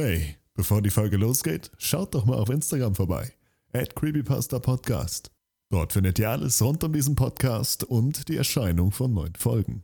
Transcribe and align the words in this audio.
Hey, 0.00 0.36
bevor 0.54 0.80
die 0.80 0.90
Folge 0.90 1.16
losgeht, 1.16 1.72
schaut 1.76 2.14
doch 2.14 2.24
mal 2.24 2.36
auf 2.36 2.50
Instagram 2.50 2.94
vorbei. 2.94 3.32
At 3.72 3.96
Creepypasta 3.96 4.60
Podcast. 4.60 5.32
Dort 5.70 5.92
findet 5.92 6.20
ihr 6.20 6.30
alles 6.30 6.62
rund 6.62 6.84
um 6.84 6.92
diesen 6.92 7.16
Podcast 7.16 7.82
und 7.82 8.28
die 8.28 8.36
Erscheinung 8.36 8.92
von 8.92 9.12
neuen 9.12 9.34
Folgen. 9.34 9.82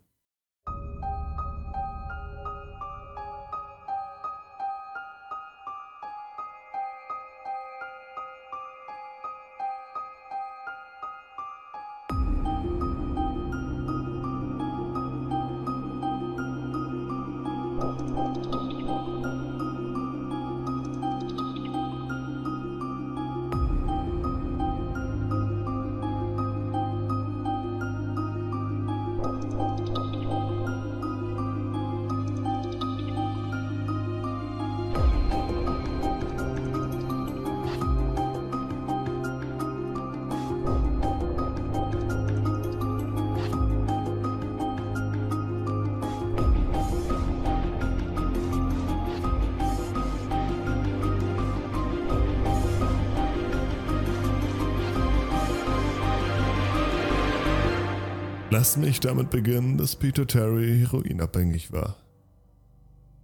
Lass 58.65 58.79
mich 58.79 58.99
damit 58.99 59.29
beginnen, 59.29 59.77
dass 59.77 59.95
Peter 59.95 60.27
Terry 60.27 60.79
heroinabhängig 60.79 61.71
war. 61.71 61.97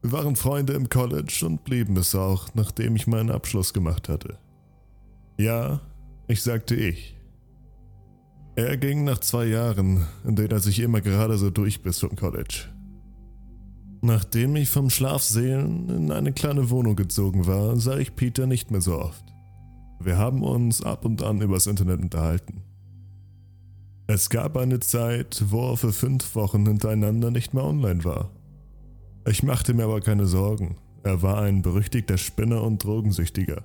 Wir 0.03 0.13
waren 0.13 0.37
Freunde 0.37 0.75
im 0.75 0.91
College 0.91 1.45
und 1.47 1.65
blieben 1.65 1.97
es 1.97 2.15
auch, 2.15 2.55
nachdem 2.55 2.95
ich 2.95 3.07
meinen 3.07 3.31
Abschluss 3.31 3.73
gemacht 3.73 4.11
hatte. 4.11 4.37
Ja, 5.39 5.81
ich 6.29 6.43
sagte 6.43 6.75
ich. 6.75 7.17
Er 8.55 8.77
ging 8.77 9.05
nach 9.05 9.21
zwei 9.21 9.47
Jahren, 9.47 10.07
in 10.27 10.37
denen 10.37 10.51
er 10.51 10.61
sich 10.61 10.79
immer 10.79 11.01
gerade 11.01 11.39
so 11.39 11.49
durchbiss 11.49 12.01
vom 12.01 12.17
College. 12.17 12.67
Nachdem 14.03 14.57
ich 14.57 14.69
vom 14.69 14.91
Schlafseelen 14.91 15.89
in 15.89 16.13
eine 16.13 16.35
kleine 16.35 16.69
Wohnung 16.69 16.97
gezogen 16.97 17.47
war, 17.47 17.79
sah 17.79 17.97
ich 17.97 18.15
Peter 18.15 18.47
nicht 18.47 18.71
mehr 18.71 18.83
so 18.83 18.99
oft. 18.99 19.25
Wir 20.01 20.19
haben 20.19 20.43
uns 20.43 20.83
ab 20.83 21.07
und 21.07 21.23
an 21.23 21.41
übers 21.41 21.67
Internet 21.67 22.01
unterhalten. 22.03 22.63
Es 24.13 24.29
gab 24.29 24.57
eine 24.57 24.81
Zeit, 24.81 25.41
wo 25.51 25.71
er 25.71 25.77
für 25.77 25.93
fünf 25.93 26.35
Wochen 26.35 26.67
hintereinander 26.67 27.31
nicht 27.31 27.55
mehr 27.55 27.63
online 27.63 28.03
war. 28.03 28.33
Ich 29.25 29.45
machte 29.45 29.73
mir 29.73 29.85
aber 29.85 30.01
keine 30.01 30.27
Sorgen. 30.27 30.79
Er 31.05 31.23
war 31.23 31.41
ein 31.43 31.63
berüchtigter 31.63 32.19
Spinner 32.19 32.65
und 32.65 32.83
Drogensüchtiger. 32.83 33.63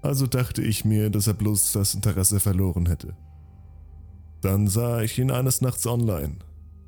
Also 0.00 0.28
dachte 0.28 0.62
ich 0.62 0.84
mir, 0.84 1.10
dass 1.10 1.26
er 1.26 1.34
bloß 1.34 1.72
das 1.72 1.92
Interesse 1.92 2.38
verloren 2.38 2.86
hätte. 2.86 3.16
Dann 4.42 4.68
sah 4.68 5.02
ich 5.02 5.18
ihn 5.18 5.32
eines 5.32 5.60
Nachts 5.60 5.84
online. 5.88 6.36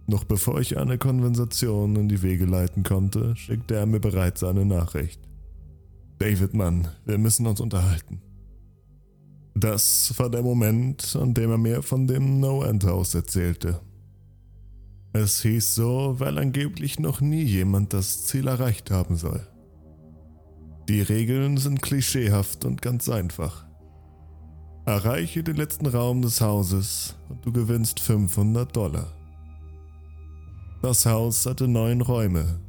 Noch 0.06 0.22
bevor 0.22 0.60
ich 0.60 0.78
eine 0.78 0.96
Konversation 0.96 1.96
in 1.96 2.08
die 2.08 2.22
Wege 2.22 2.44
leiten 2.44 2.84
konnte, 2.84 3.34
schickte 3.34 3.74
er 3.74 3.86
mir 3.86 3.98
bereits 3.98 4.44
eine 4.44 4.64
Nachricht. 4.64 5.20
David 6.20 6.54
Mann, 6.54 6.86
wir 7.04 7.18
müssen 7.18 7.48
uns 7.48 7.60
unterhalten. 7.60 8.22
Das 9.58 10.12
war 10.18 10.28
der 10.28 10.42
Moment, 10.42 11.16
an 11.16 11.32
dem 11.32 11.50
er 11.50 11.56
mir 11.56 11.82
von 11.82 12.06
dem 12.06 12.40
No-End-Haus 12.40 13.14
erzählte. 13.14 13.80
Es 15.14 15.40
hieß 15.40 15.74
so, 15.74 16.16
weil 16.18 16.36
angeblich 16.36 17.00
noch 17.00 17.22
nie 17.22 17.42
jemand 17.42 17.94
das 17.94 18.26
Ziel 18.26 18.48
erreicht 18.48 18.90
haben 18.90 19.16
soll. 19.16 19.46
Die 20.90 21.00
Regeln 21.00 21.56
sind 21.56 21.80
klischeehaft 21.80 22.66
und 22.66 22.82
ganz 22.82 23.08
einfach. 23.08 23.64
Erreiche 24.84 25.42
den 25.42 25.56
letzten 25.56 25.86
Raum 25.86 26.20
des 26.20 26.42
Hauses 26.42 27.16
und 27.30 27.46
du 27.46 27.50
gewinnst 27.50 27.98
500 27.98 28.76
Dollar. 28.76 29.10
Das 30.82 31.06
Haus 31.06 31.46
hatte 31.46 31.66
neun 31.66 32.02
Räume. 32.02 32.60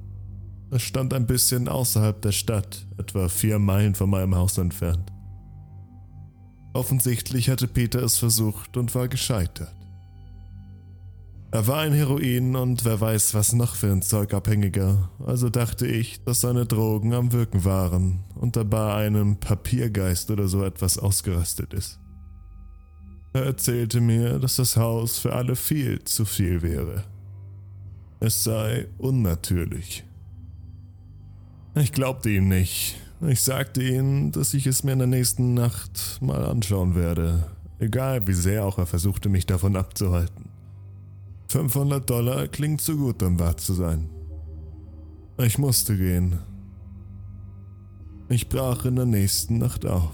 Es 0.72 0.84
stand 0.84 1.14
ein 1.14 1.28
bisschen 1.28 1.68
außerhalb 1.68 2.22
der 2.22 2.32
Stadt, 2.32 2.88
etwa 2.98 3.28
vier 3.28 3.60
Meilen 3.60 3.94
von 3.94 4.10
meinem 4.10 4.36
Haus 4.36 4.58
entfernt. 4.58 5.12
Offensichtlich 6.78 7.50
hatte 7.50 7.68
Peter 7.68 8.04
es 8.04 8.20
versucht 8.20 8.78
und 8.78 8.94
war 8.94 9.08
gescheitert. 9.08 9.74
Er 11.50 11.66
war 11.66 11.80
ein 11.80 11.94
Heroin 11.94 12.56
und 12.56 12.86
wer 12.86 13.02
weiß 13.02 13.34
was 13.34 13.54
noch 13.54 13.74
für 13.74 13.92
ein 13.92 14.04
Zeugabhängiger, 14.04 15.10
also 15.26 15.50
dachte 15.50 15.88
ich, 15.88 16.24
dass 16.24 16.42
seine 16.42 16.68
Drogen 16.68 17.16
am 17.16 17.32
Wirken 17.32 17.66
waren 17.66 18.20
und 18.36 18.58
er 18.58 18.66
bei 18.66 18.94
einem 18.94 19.38
Papiergeist 19.38 20.30
oder 20.30 20.48
so 20.48 20.64
etwas 20.64 21.00
ausgerastet 21.00 21.74
ist. 21.74 22.00
Er 23.34 23.46
erzählte 23.46 24.00
mir, 24.00 24.38
dass 24.38 24.58
das 24.58 24.78
Haus 24.78 25.18
für 25.18 25.34
alle 25.34 25.56
viel 25.56 26.04
zu 26.04 26.26
viel 26.26 26.62
wäre. 26.62 27.06
Es 28.20 28.44
sei 28.44 28.86
unnatürlich. 29.00 30.04
Ich 31.74 31.92
glaubte 31.92 32.30
ihm 32.30 32.50
nicht 32.50 32.98
ich 33.22 33.42
sagte 33.42 33.82
ihnen, 33.82 34.32
dass 34.32 34.54
ich 34.54 34.68
es 34.68 34.84
mir 34.84 34.94
in 34.94 35.00
der 35.00 35.08
nächsten 35.08 35.54
Nacht 35.54 36.20
mal 36.22 36.46
anschauen 36.46 36.96
werde, 36.96 37.46
egal 37.80 38.28
wie 38.28 38.34
sehr 38.34 38.66
auch 38.66 38.78
er 38.78 38.86
versuchte, 38.86 39.30
mich 39.30 39.46
davon 39.46 39.76
abzuhalten. 39.76 40.50
500 41.50 42.08
Dollar 42.08 42.48
klingt 42.48 42.82
zu 42.82 42.98
gut, 42.98 43.24
um 43.24 43.40
wahr 43.40 43.58
zu 43.58 43.74
sein. 43.74 44.10
Ich 45.38 45.58
musste 45.58 45.96
gehen. 45.96 46.40
Ich 48.30 48.50
brach 48.50 48.86
in 48.86 48.98
der 48.98 49.06
nächsten 49.06 49.58
Nacht 49.58 49.86
auf. 49.86 50.14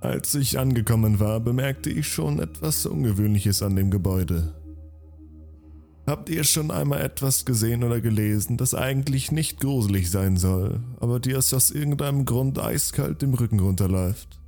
Als 0.00 0.34
ich 0.34 0.58
angekommen 0.58 1.18
war, 1.18 1.40
bemerkte 1.40 1.90
ich 1.90 2.06
schon 2.06 2.38
etwas 2.38 2.86
Ungewöhnliches 2.86 3.62
an 3.62 3.76
dem 3.76 3.90
Gebäude. 3.90 4.54
Habt 6.06 6.28
ihr 6.28 6.44
schon 6.44 6.70
einmal 6.70 7.02
etwas 7.02 7.44
gesehen 7.44 7.82
oder 7.82 8.00
gelesen, 8.00 8.56
das 8.56 8.74
eigentlich 8.74 9.32
nicht 9.32 9.58
gruselig 9.58 10.08
sein 10.08 10.36
soll, 10.36 10.80
aber 11.00 11.18
dir 11.18 11.38
es 11.38 11.52
aus 11.52 11.72
irgendeinem 11.72 12.24
Grund 12.24 12.60
eiskalt 12.60 13.22
dem 13.22 13.34
Rücken 13.34 13.58
runterläuft? 13.58 14.40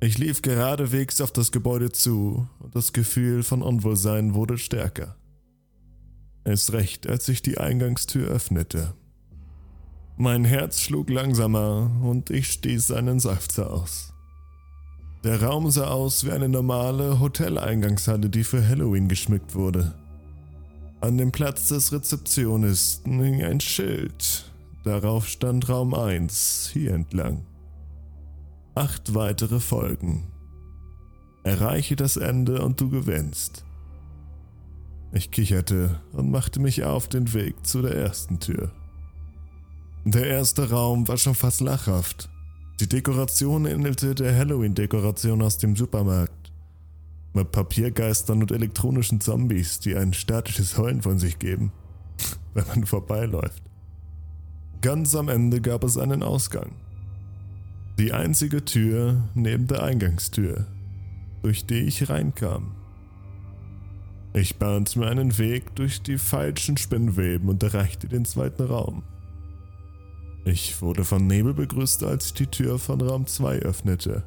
Ich 0.00 0.18
lief 0.18 0.42
geradewegs 0.42 1.20
auf 1.20 1.30
das 1.30 1.52
Gebäude 1.52 1.92
zu 1.92 2.48
und 2.58 2.74
das 2.74 2.92
Gefühl 2.92 3.44
von 3.44 3.62
Unwohlsein 3.62 4.34
wurde 4.34 4.58
stärker. 4.58 5.16
Erst 6.44 6.72
recht, 6.72 7.08
als 7.08 7.28
ich 7.28 7.40
die 7.40 7.58
Eingangstür 7.58 8.28
öffnete. 8.28 8.94
Mein 10.16 10.44
Herz 10.44 10.80
schlug 10.80 11.10
langsamer 11.10 11.90
und 12.02 12.30
ich 12.30 12.50
stieß 12.50 12.90
einen 12.90 13.20
Seufzer 13.20 13.70
aus. 13.70 14.15
Der 15.26 15.42
Raum 15.42 15.68
sah 15.72 15.88
aus 15.88 16.24
wie 16.24 16.30
eine 16.30 16.48
normale 16.48 17.18
Hoteleingangshalle, 17.18 18.30
die 18.30 18.44
für 18.44 18.64
Halloween 18.64 19.08
geschmückt 19.08 19.56
wurde. 19.56 19.92
An 21.00 21.18
dem 21.18 21.32
Platz 21.32 21.66
des 21.66 21.92
Rezeptionisten 21.92 23.20
hing 23.20 23.42
ein 23.42 23.58
Schild. 23.58 24.52
Darauf 24.84 25.26
stand 25.26 25.68
Raum 25.68 25.94
1, 25.94 26.70
hier 26.72 26.94
entlang. 26.94 27.44
Acht 28.76 29.16
weitere 29.16 29.58
Folgen. 29.58 30.28
Erreiche 31.42 31.96
das 31.96 32.16
Ende 32.16 32.62
und 32.62 32.80
du 32.80 32.88
gewinnst. 32.88 33.64
Ich 35.10 35.32
kicherte 35.32 35.98
und 36.12 36.30
machte 36.30 36.60
mich 36.60 36.84
auf 36.84 37.08
den 37.08 37.34
Weg 37.34 37.66
zu 37.66 37.82
der 37.82 37.96
ersten 37.96 38.38
Tür. 38.38 38.70
Der 40.04 40.28
erste 40.28 40.70
Raum 40.70 41.08
war 41.08 41.16
schon 41.16 41.34
fast 41.34 41.62
lachhaft. 41.62 42.28
Die 42.78 42.88
Dekoration 42.88 43.64
ähnelte 43.64 44.14
der 44.14 44.36
Halloween-Dekoration 44.36 45.40
aus 45.40 45.56
dem 45.56 45.76
Supermarkt. 45.76 46.52
Mit 47.32 47.50
Papiergeistern 47.50 48.42
und 48.42 48.52
elektronischen 48.52 49.20
Zombies, 49.22 49.80
die 49.80 49.96
ein 49.96 50.12
statisches 50.12 50.76
Heulen 50.76 51.00
von 51.00 51.18
sich 51.18 51.38
geben, 51.38 51.72
wenn 52.54 52.66
man 52.66 52.84
vorbeiläuft. 52.84 53.62
Ganz 54.82 55.14
am 55.14 55.30
Ende 55.30 55.62
gab 55.62 55.84
es 55.84 55.96
einen 55.96 56.22
Ausgang. 56.22 56.72
Die 57.98 58.12
einzige 58.12 58.62
Tür 58.62 59.26
neben 59.34 59.66
der 59.68 59.82
Eingangstür, 59.82 60.66
durch 61.42 61.64
die 61.64 61.80
ich 61.80 62.10
reinkam. 62.10 62.72
Ich 64.34 64.58
bahnte 64.58 64.98
mir 64.98 65.06
einen 65.06 65.38
Weg 65.38 65.74
durch 65.76 66.02
die 66.02 66.18
falschen 66.18 66.76
Spinnweben 66.76 67.48
und 67.48 67.62
erreichte 67.62 68.06
den 68.06 68.26
zweiten 68.26 68.64
Raum. 68.64 69.02
Ich 70.46 70.80
wurde 70.80 71.04
von 71.04 71.26
Nebel 71.26 71.54
begrüßt, 71.54 72.04
als 72.04 72.26
ich 72.26 72.34
die 72.34 72.46
Tür 72.46 72.78
von 72.78 73.00
Raum 73.00 73.26
2 73.26 73.58
öffnete. 73.62 74.22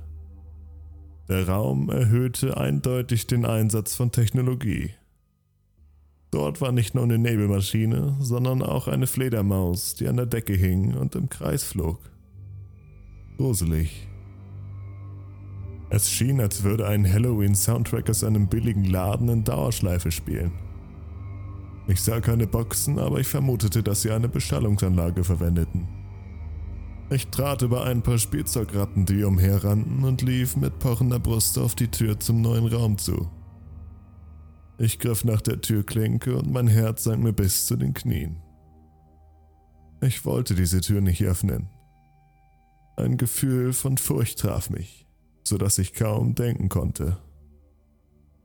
Der 1.29 1.47
Raum 1.47 1.89
erhöhte 1.89 2.57
eindeutig 2.57 3.25
den 3.25 3.45
Einsatz 3.45 3.95
von 3.95 4.11
Technologie. 4.11 4.89
Dort 6.29 6.59
war 6.59 6.73
nicht 6.73 6.93
nur 6.93 7.05
eine 7.05 7.17
Nebelmaschine, 7.17 8.17
sondern 8.19 8.61
auch 8.61 8.89
eine 8.89 9.07
Fledermaus, 9.07 9.95
die 9.95 10.09
an 10.09 10.17
der 10.17 10.25
Decke 10.25 10.51
hing 10.51 10.93
und 10.93 11.15
im 11.15 11.29
Kreis 11.29 11.63
flog. 11.63 12.01
Gruselig. 13.37 14.09
Es 15.89 16.11
schien, 16.11 16.41
als 16.41 16.63
würde 16.63 16.85
ein 16.85 17.09
Halloween-Soundtrack 17.09 18.09
aus 18.09 18.25
einem 18.25 18.49
billigen 18.49 18.83
Laden 18.83 19.29
in 19.29 19.45
Dauerschleife 19.45 20.11
spielen. 20.11 20.51
Ich 21.87 22.01
sah 22.01 22.19
keine 22.19 22.45
Boxen, 22.45 22.99
aber 22.99 23.21
ich 23.21 23.27
vermutete, 23.27 23.81
dass 23.81 24.01
sie 24.01 24.11
eine 24.11 24.27
Beschallungsanlage 24.27 25.23
verwendeten. 25.23 25.98
Ich 27.11 27.27
trat 27.27 27.63
über 27.63 27.85
ein 27.85 28.03
paar 28.03 28.19
Spielzeugratten, 28.19 29.05
die 29.05 29.23
umherrannten, 29.23 30.03
und 30.03 30.21
lief 30.21 30.55
mit 30.55 30.77
pochender 30.77 31.19
Brust 31.19 31.57
auf 31.57 31.73
die 31.73 31.87
Tür 31.87 32.19
zum 32.19 32.41
neuen 32.41 32.67
Raum 32.67 32.99
zu. 32.99 33.27
Ich 34.77 34.99
griff 34.99 35.23
nach 35.23 35.41
der 35.41 35.59
Türklinke 35.59 36.37
und 36.37 36.51
mein 36.51 36.67
Herz 36.67 37.03
sank 37.03 37.23
mir 37.23 37.33
bis 37.33 37.65
zu 37.65 37.75
den 37.75 37.95
Knien. 37.95 38.37
Ich 40.01 40.23
wollte 40.23 40.53
diese 40.53 40.81
Tür 40.81 41.01
nicht 41.01 41.23
öffnen. 41.23 41.67
Ein 42.95 43.17
Gefühl 43.17 43.73
von 43.73 43.97
Furcht 43.97 44.39
traf 44.39 44.69
mich, 44.69 45.07
so 45.43 45.57
dass 45.57 45.79
ich 45.79 45.93
kaum 45.93 46.35
denken 46.35 46.69
konnte. 46.69 47.17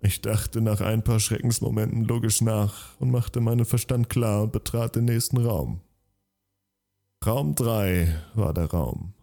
Ich 0.01 0.23
dachte 0.23 0.63
nach 0.63 0.81
ein 0.81 1.05
paar 1.05 1.21
Schreckensmomenten 1.21 2.05
logisch 2.05 2.41
nach 2.41 2.99
und 2.99 3.11
machte 3.11 3.41
meinen 3.41 3.67
Verstand 3.67 4.09
klar 4.09 4.45
und 4.45 4.53
betrat 4.53 4.97
den 4.97 5.05
nächsten 5.05 5.37
Raum. 5.37 5.81
Raum 7.27 7.55
3 7.55 8.09
war 8.35 8.53
der 8.53 8.71
Raum, 8.71 9.15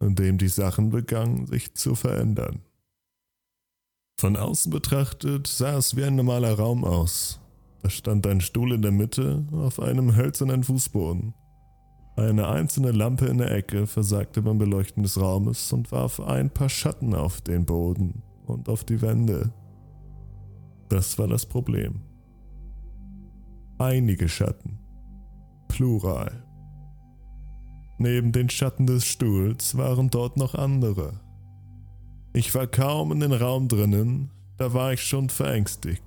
in 0.00 0.16
dem 0.16 0.38
die 0.38 0.48
Sachen 0.48 0.90
begannen 0.90 1.46
sich 1.46 1.74
zu 1.74 1.94
verändern. 1.94 2.62
Von 4.18 4.36
außen 4.36 4.72
betrachtet 4.72 5.46
sah 5.46 5.76
es 5.76 5.96
wie 5.96 6.04
ein 6.04 6.16
normaler 6.16 6.54
Raum 6.54 6.84
aus. 6.84 7.40
Da 7.82 7.90
stand 7.90 8.26
ein 8.26 8.40
Stuhl 8.40 8.72
in 8.72 8.82
der 8.82 8.92
Mitte 8.92 9.46
auf 9.52 9.78
einem 9.78 10.16
hölzernen 10.16 10.64
Fußboden. 10.64 11.34
Eine 12.16 12.48
einzelne 12.48 12.92
Lampe 12.92 13.26
in 13.26 13.38
der 13.38 13.52
Ecke 13.52 13.86
versagte 13.86 14.42
beim 14.42 14.58
Beleuchten 14.58 15.02
des 15.02 15.20
Raumes 15.20 15.72
und 15.72 15.92
warf 15.92 16.20
ein 16.20 16.50
paar 16.50 16.68
Schatten 16.68 17.14
auf 17.14 17.40
den 17.40 17.66
Boden 17.66 18.22
und 18.46 18.68
auf 18.68 18.84
die 18.84 19.02
Wände. 19.02 19.52
Das 20.88 21.18
war 21.18 21.28
das 21.28 21.46
Problem. 21.46 22.00
Einige 23.78 24.28
Schatten. 24.28 24.78
Plural. 25.68 26.43
Neben 27.98 28.32
den 28.32 28.50
Schatten 28.50 28.86
des 28.86 29.04
Stuhls 29.04 29.76
waren 29.76 30.10
dort 30.10 30.36
noch 30.36 30.54
andere. 30.54 31.20
Ich 32.32 32.54
war 32.54 32.66
kaum 32.66 33.12
in 33.12 33.20
den 33.20 33.32
Raum 33.32 33.68
drinnen, 33.68 34.30
da 34.56 34.72
war 34.74 34.92
ich 34.92 35.02
schon 35.02 35.30
verängstigt. 35.30 36.02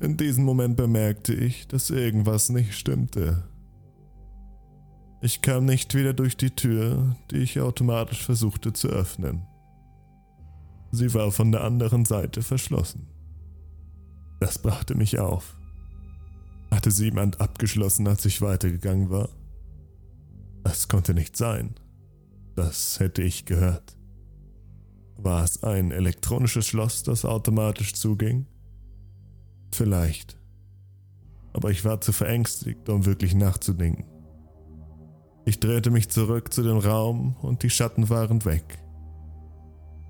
In 0.00 0.16
diesem 0.16 0.44
Moment 0.44 0.76
bemerkte 0.76 1.34
ich, 1.34 1.68
dass 1.68 1.90
irgendwas 1.90 2.48
nicht 2.48 2.74
stimmte. 2.74 3.44
Ich 5.20 5.42
kam 5.42 5.66
nicht 5.66 5.94
wieder 5.94 6.14
durch 6.14 6.36
die 6.36 6.50
Tür, 6.50 7.16
die 7.30 7.38
ich 7.38 7.60
automatisch 7.60 8.24
versuchte 8.24 8.72
zu 8.72 8.88
öffnen. 8.88 9.42
Sie 10.90 11.12
war 11.14 11.30
von 11.30 11.52
der 11.52 11.62
anderen 11.62 12.04
Seite 12.04 12.42
verschlossen. 12.42 13.06
Das 14.40 14.58
brachte 14.58 14.94
mich 14.94 15.18
auf. 15.18 15.56
Hatte 16.70 16.90
sie 16.90 17.06
jemand 17.06 17.40
abgeschlossen, 17.40 18.08
als 18.08 18.24
ich 18.24 18.40
weitergegangen 18.40 19.10
war? 19.10 19.28
Das 20.62 20.88
konnte 20.88 21.14
nicht 21.14 21.36
sein. 21.36 21.74
Das 22.56 23.00
hätte 23.00 23.22
ich 23.22 23.44
gehört. 23.46 23.96
War 25.16 25.44
es 25.44 25.62
ein 25.62 25.90
elektronisches 25.90 26.66
Schloss, 26.66 27.02
das 27.02 27.24
automatisch 27.24 27.94
zuging? 27.94 28.46
Vielleicht. 29.72 30.38
Aber 31.52 31.70
ich 31.70 31.84
war 31.84 32.00
zu 32.00 32.12
verängstigt, 32.12 32.88
um 32.88 33.06
wirklich 33.06 33.34
nachzudenken. 33.34 34.04
Ich 35.44 35.58
drehte 35.58 35.90
mich 35.90 36.08
zurück 36.10 36.52
zu 36.52 36.62
dem 36.62 36.78
Raum 36.78 37.36
und 37.42 37.62
die 37.62 37.70
Schatten 37.70 38.08
waren 38.08 38.44
weg. 38.44 38.78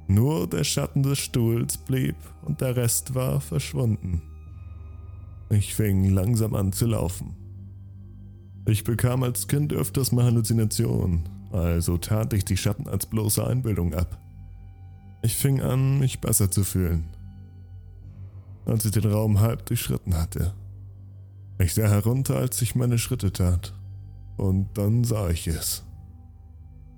Nur 0.08 0.48
der 0.48 0.64
Schatten 0.64 1.02
des 1.02 1.18
Stuhls 1.18 1.78
blieb 1.78 2.16
und 2.42 2.60
der 2.60 2.76
Rest 2.76 3.14
war 3.14 3.40
verschwunden. 3.40 4.22
Ich 5.50 5.74
fing 5.74 6.10
langsam 6.10 6.54
an 6.54 6.72
zu 6.72 6.86
laufen. 6.86 7.39
Ich 8.70 8.84
bekam 8.84 9.24
als 9.24 9.48
Kind 9.48 9.72
öfters 9.72 10.12
mal 10.12 10.26
Halluzinationen, 10.26 11.28
also 11.50 11.98
tat 11.98 12.32
ich 12.34 12.44
die 12.44 12.56
Schatten 12.56 12.88
als 12.88 13.04
bloße 13.04 13.44
Einbildung 13.44 13.94
ab. 13.94 14.20
Ich 15.22 15.36
fing 15.36 15.60
an, 15.60 15.98
mich 15.98 16.20
besser 16.20 16.52
zu 16.52 16.62
fühlen, 16.62 17.08
als 18.66 18.84
ich 18.84 18.92
den 18.92 19.10
Raum 19.10 19.40
halb 19.40 19.66
durchschritten 19.66 20.16
hatte. 20.16 20.54
Ich 21.58 21.74
sah 21.74 21.88
herunter, 21.88 22.36
als 22.36 22.62
ich 22.62 22.76
meine 22.76 22.98
Schritte 22.98 23.32
tat, 23.32 23.74
und 24.36 24.68
dann 24.74 25.02
sah 25.02 25.30
ich 25.30 25.48
es. 25.48 25.84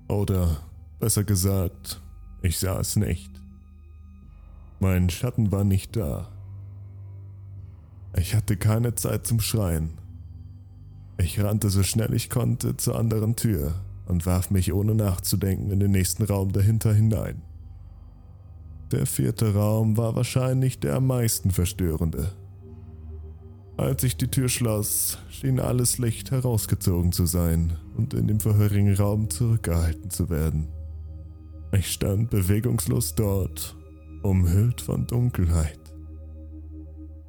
Oder 0.07 0.57
besser 0.99 1.23
gesagt, 1.23 2.03
ich 2.43 2.59
sah 2.59 2.79
es 2.79 2.97
nicht. 2.97 3.31
Mein 4.79 5.09
Schatten 5.09 5.51
war 5.51 5.63
nicht 5.63 5.95
da. 5.95 6.29
Ich 8.15 8.35
hatte 8.35 8.57
keine 8.57 8.93
Zeit 8.93 9.25
zum 9.25 9.39
Schreien. 9.39 10.02
Ich 11.17 11.39
rannte 11.39 11.69
so 11.69 11.83
schnell 11.83 12.13
ich 12.13 12.29
konnte 12.29 12.75
zur 12.77 12.97
anderen 12.97 13.35
Tür 13.35 13.75
und 14.07 14.25
warf 14.25 14.51
mich 14.51 14.73
ohne 14.73 14.95
nachzudenken 14.95 15.71
in 15.71 15.79
den 15.79 15.91
nächsten 15.91 16.23
Raum 16.23 16.51
dahinter 16.51 16.93
hinein. 16.93 17.41
Der 18.91 19.05
vierte 19.05 19.53
Raum 19.53 19.97
war 19.97 20.15
wahrscheinlich 20.15 20.79
der 20.79 20.95
am 20.95 21.07
meisten 21.07 21.51
verstörende. 21.51 22.31
Als 23.75 24.03
ich 24.03 24.17
die 24.17 24.27
Tür 24.27 24.49
schloss, 24.49 25.17
schien 25.29 25.59
alles 25.59 25.97
Licht 25.97 26.29
herausgezogen 26.29 27.11
zu 27.11 27.25
sein 27.25 27.73
und 27.97 28.13
in 28.13 28.27
dem 28.27 28.39
vorherigen 28.39 28.93
Raum 28.93 29.31
zurückgehalten 29.31 30.11
zu 30.11 30.29
werden. 30.29 30.67
Ich 31.71 31.91
stand 31.91 32.29
bewegungslos 32.29 33.15
dort, 33.15 33.75
umhüllt 34.21 34.79
von 34.79 35.07
Dunkelheit. 35.07 35.79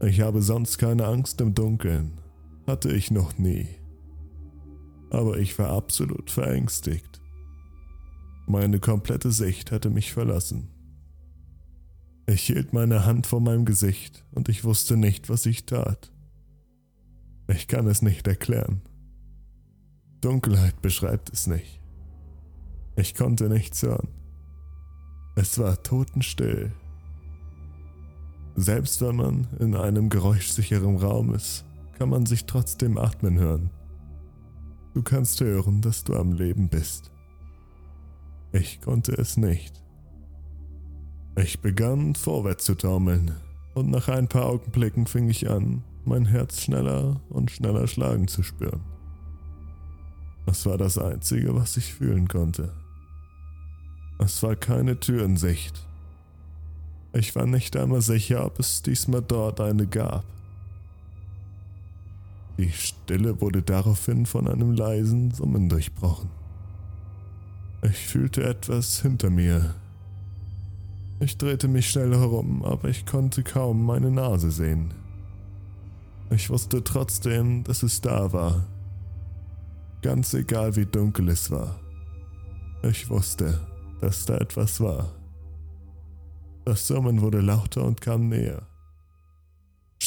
Ich 0.03 0.21
habe 0.21 0.43
sonst 0.43 0.77
keine 0.77 1.07
Angst 1.07 1.41
im 1.41 1.55
Dunkeln, 1.55 2.21
hatte 2.67 2.93
ich 2.93 3.11
noch 3.11 3.39
nie. 3.39 3.69
Aber 5.11 5.39
ich 5.39 5.59
war 5.59 5.71
absolut 5.71 6.31
verängstigt. 6.31 7.21
Meine 8.47 8.81
komplette 8.81 9.31
Sicht 9.31 9.71
hatte 9.73 9.91
mich 9.91 10.13
verlassen. 10.13 10.69
Ich 12.27 12.43
hielt 12.43 12.73
meine 12.73 13.05
Hand 13.05 13.27
vor 13.27 13.41
meinem 13.41 13.65
Gesicht 13.65 14.25
und 14.33 14.49
ich 14.49 14.65
wusste 14.65 14.97
nicht, 14.97 15.29
was 15.29 15.47
ich 15.47 15.67
tat. 15.67 16.11
Ich 17.49 17.69
kann 17.69 17.87
es 17.87 18.01
nicht 18.01 18.27
erklären. 18.27 18.81
Dunkelheit 20.21 20.81
beschreibt 20.81 21.31
es 21.33 21.47
nicht. 21.47 21.81
Ich 22.97 23.15
konnte 23.15 23.49
nichts 23.49 23.83
hören. 23.83 24.09
Es 25.37 25.59
war 25.59 25.83
totenstill. 25.83 26.73
Selbst 28.57 29.03
wenn 29.03 29.17
man 29.17 29.49
in 29.59 29.75
einem 29.75 30.09
geräuschsicheren 30.09 30.97
Raum 30.97 31.35
ist, 31.35 31.65
kann 31.95 32.09
man 32.09 32.27
sich 32.27 32.47
trotzdem 32.47 32.99
atmen 32.99 33.39
hören. 33.39 33.71
Du 34.95 35.03
kannst 35.03 35.41
hören, 35.41 35.81
dass 35.81 36.05
du 36.05 36.15
am 36.15 36.33
Leben 36.33 36.69
bist. 36.69 37.11
Ich 38.53 38.81
konnte 38.81 39.13
es 39.13 39.37
nicht. 39.37 39.83
Ich 41.37 41.61
begann 41.61 42.15
vorwärts 42.15 42.65
zu 42.65 42.77
taumeln 42.77 43.33
und 43.75 43.91
nach 43.91 44.09
ein 44.09 44.29
paar 44.29 44.47
Augenblicken 44.47 45.07
fing 45.07 45.29
ich 45.29 45.51
an, 45.51 45.83
mein 46.05 46.27
Herz 46.27 46.63
schneller 46.63 47.21
und 47.29 47.51
schneller 47.51 47.89
schlagen 47.89 48.29
zu 48.29 48.43
spüren. 48.43 48.83
Das 50.47 50.67
war 50.67 50.79
das 50.79 50.99
Einzige, 50.99 51.55
was 51.55 51.77
ich 51.77 51.93
fühlen 51.93 52.29
konnte. 52.29 52.73
Es 54.19 54.43
war 54.43 54.55
keine 54.55 55.01
Tür 55.01 55.25
in 55.25 55.37
Sicht. 55.37 55.87
Ich 57.13 57.35
war 57.35 57.47
nicht 57.47 57.77
einmal 57.77 58.01
sicher, 58.03 58.45
ob 58.45 58.59
es 58.59 58.83
diesmal 58.83 59.23
dort 59.23 59.61
eine 59.61 59.87
gab. 59.87 60.25
Die 62.57 62.71
Stille 62.71 63.41
wurde 63.41 63.63
daraufhin 63.63 64.27
von 64.27 64.47
einem 64.47 64.73
leisen 64.73 65.33
Summen 65.33 65.69
durchbrochen. 65.69 66.31
Ich 67.83 67.99
fühlte 68.07 68.45
etwas 68.45 69.03
hinter 69.03 69.29
mir. 69.29 69.75
Ich 71.21 71.37
drehte 71.37 71.69
mich 71.69 71.91
schnell 71.91 72.13
herum, 72.13 72.65
aber 72.65 72.89
ich 72.89 73.07
konnte 73.07 73.43
kaum 73.43 73.85
meine 73.85 74.11
Nase 74.11 74.51
sehen. 74.51 74.95
Ich 76.31 76.49
wusste 76.49 76.83
trotzdem, 76.83 77.65
dass 77.65 77.83
es 77.83 78.01
da 78.01 78.33
war. 78.33 78.67
Ganz 80.03 80.35
egal 80.35 80.77
wie 80.77 80.87
dunkel 80.87 81.29
es 81.29 81.51
war. 81.51 81.81
Ich 82.83 83.09
wusste, 83.11 83.61
dass 84.01 84.25
da 84.25 84.37
etwas 84.37 84.81
war. 84.81 85.11
Das 86.65 86.87
Summen 86.87 87.21
wurde 87.21 87.41
lauter 87.41 87.85
und 87.85 88.01
kam 88.01 88.29
näher. 88.29 88.63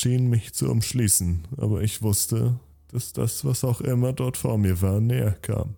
Schien 0.08 0.30
mich 0.30 0.54
zu 0.54 0.72
umschließen, 0.72 1.50
aber 1.58 1.82
ich 1.82 2.02
wusste, 2.02 2.62
dass 2.94 3.12
das, 3.12 3.44
was 3.44 3.66
auch 3.66 3.82
immer 3.82 4.14
dort 4.14 4.38
vor 4.38 4.58
mir 4.58 4.82
war, 4.82 5.02
näher 5.02 5.34
kam. 5.34 5.76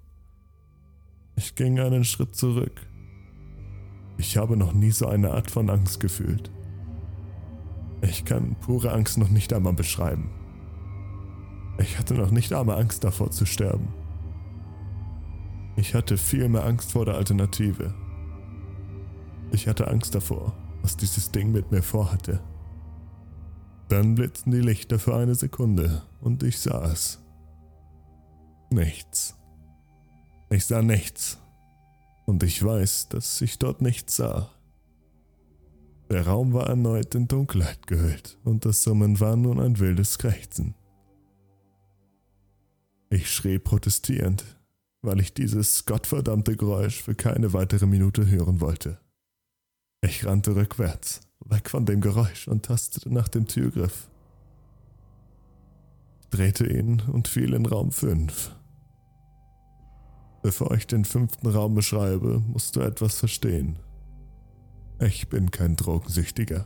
Ich 1.35 1.55
ging 1.55 1.79
einen 1.79 2.03
Schritt 2.03 2.35
zurück. 2.35 2.79
Ich 4.19 4.37
habe 4.37 4.55
noch 4.55 4.71
nie 4.71 4.91
so 4.91 5.07
eine 5.07 5.31
Art 5.31 5.49
von 5.49 5.71
Angst 5.71 5.99
gefühlt. 5.99 6.51
Ich 8.03 8.23
kann 8.23 8.55
pure 8.61 8.91
Angst 8.91 9.17
noch 9.17 9.29
nicht 9.29 9.51
einmal 9.51 9.73
beschreiben. 9.73 10.29
Ich 11.79 11.97
hatte 11.97 12.13
noch 12.13 12.29
nicht 12.29 12.53
einmal 12.53 12.79
Angst 12.79 13.03
davor 13.03 13.31
zu 13.31 13.47
sterben. 13.47 13.87
Ich 15.75 15.95
hatte 15.95 16.19
viel 16.19 16.47
mehr 16.49 16.65
Angst 16.65 16.91
vor 16.91 17.03
der 17.03 17.15
Alternative. 17.15 17.95
Ich 19.51 19.67
hatte 19.67 19.87
Angst 19.87 20.13
davor, 20.13 20.53
was 20.83 20.97
dieses 20.97 21.31
Ding 21.31 21.51
mit 21.51 21.71
mir 21.71 21.81
vorhatte. 21.81 22.43
Dann 23.89 24.13
blitzten 24.13 24.51
die 24.51 24.61
Lichter 24.61 24.99
für 24.99 25.15
eine 25.15 25.33
Sekunde 25.33 26.03
und 26.21 26.43
ich 26.43 26.59
sah 26.59 26.91
es. 26.91 27.19
Nichts. 28.69 29.35
Ich 30.51 30.65
sah 30.65 30.83
nichts. 30.83 31.39
Und 32.25 32.43
ich 32.43 32.63
weiß, 32.63 33.09
dass 33.09 33.41
ich 33.41 33.57
dort 33.57 33.81
nichts 33.81 34.15
sah. 34.15 34.51
Der 36.11 36.27
Raum 36.27 36.53
war 36.53 36.67
erneut 36.67 37.15
in 37.15 37.27
Dunkelheit 37.27 37.87
gehüllt 37.87 38.37
und 38.43 38.65
das 38.65 38.83
Summen 38.83 39.19
war 39.19 39.35
nun 39.35 39.59
ein 39.59 39.79
wildes 39.79 40.19
Krächzen. 40.19 40.75
Ich 43.09 43.31
schrie 43.31 43.57
protestierend, 43.57 44.43
weil 45.01 45.19
ich 45.19 45.33
dieses 45.33 45.85
gottverdammte 45.85 46.55
Geräusch 46.55 47.01
für 47.01 47.15
keine 47.15 47.53
weitere 47.53 47.87
Minute 47.87 48.27
hören 48.27 48.61
wollte. 48.61 48.99
Ich 50.01 50.25
rannte 50.25 50.55
rückwärts, 50.55 51.21
weg 51.45 51.69
von 51.69 51.85
dem 51.85 52.01
Geräusch 52.01 52.47
und 52.47 52.65
tastete 52.65 53.13
nach 53.13 53.27
dem 53.27 53.47
Türgriff. 53.47 54.09
Ich 56.21 56.27
drehte 56.29 56.65
ihn 56.67 57.01
und 57.11 57.27
fiel 57.27 57.53
in 57.53 57.65
Raum 57.65 57.91
5. 57.91 58.55
Bevor 60.41 60.71
ich 60.73 60.87
den 60.87 61.05
fünften 61.05 61.47
Raum 61.47 61.75
beschreibe, 61.75 62.41
musst 62.47 62.75
du 62.75 62.81
etwas 62.81 63.17
verstehen. 63.17 63.79
Ich 64.99 65.29
bin 65.29 65.51
kein 65.51 65.75
Drogensüchtiger. 65.75 66.65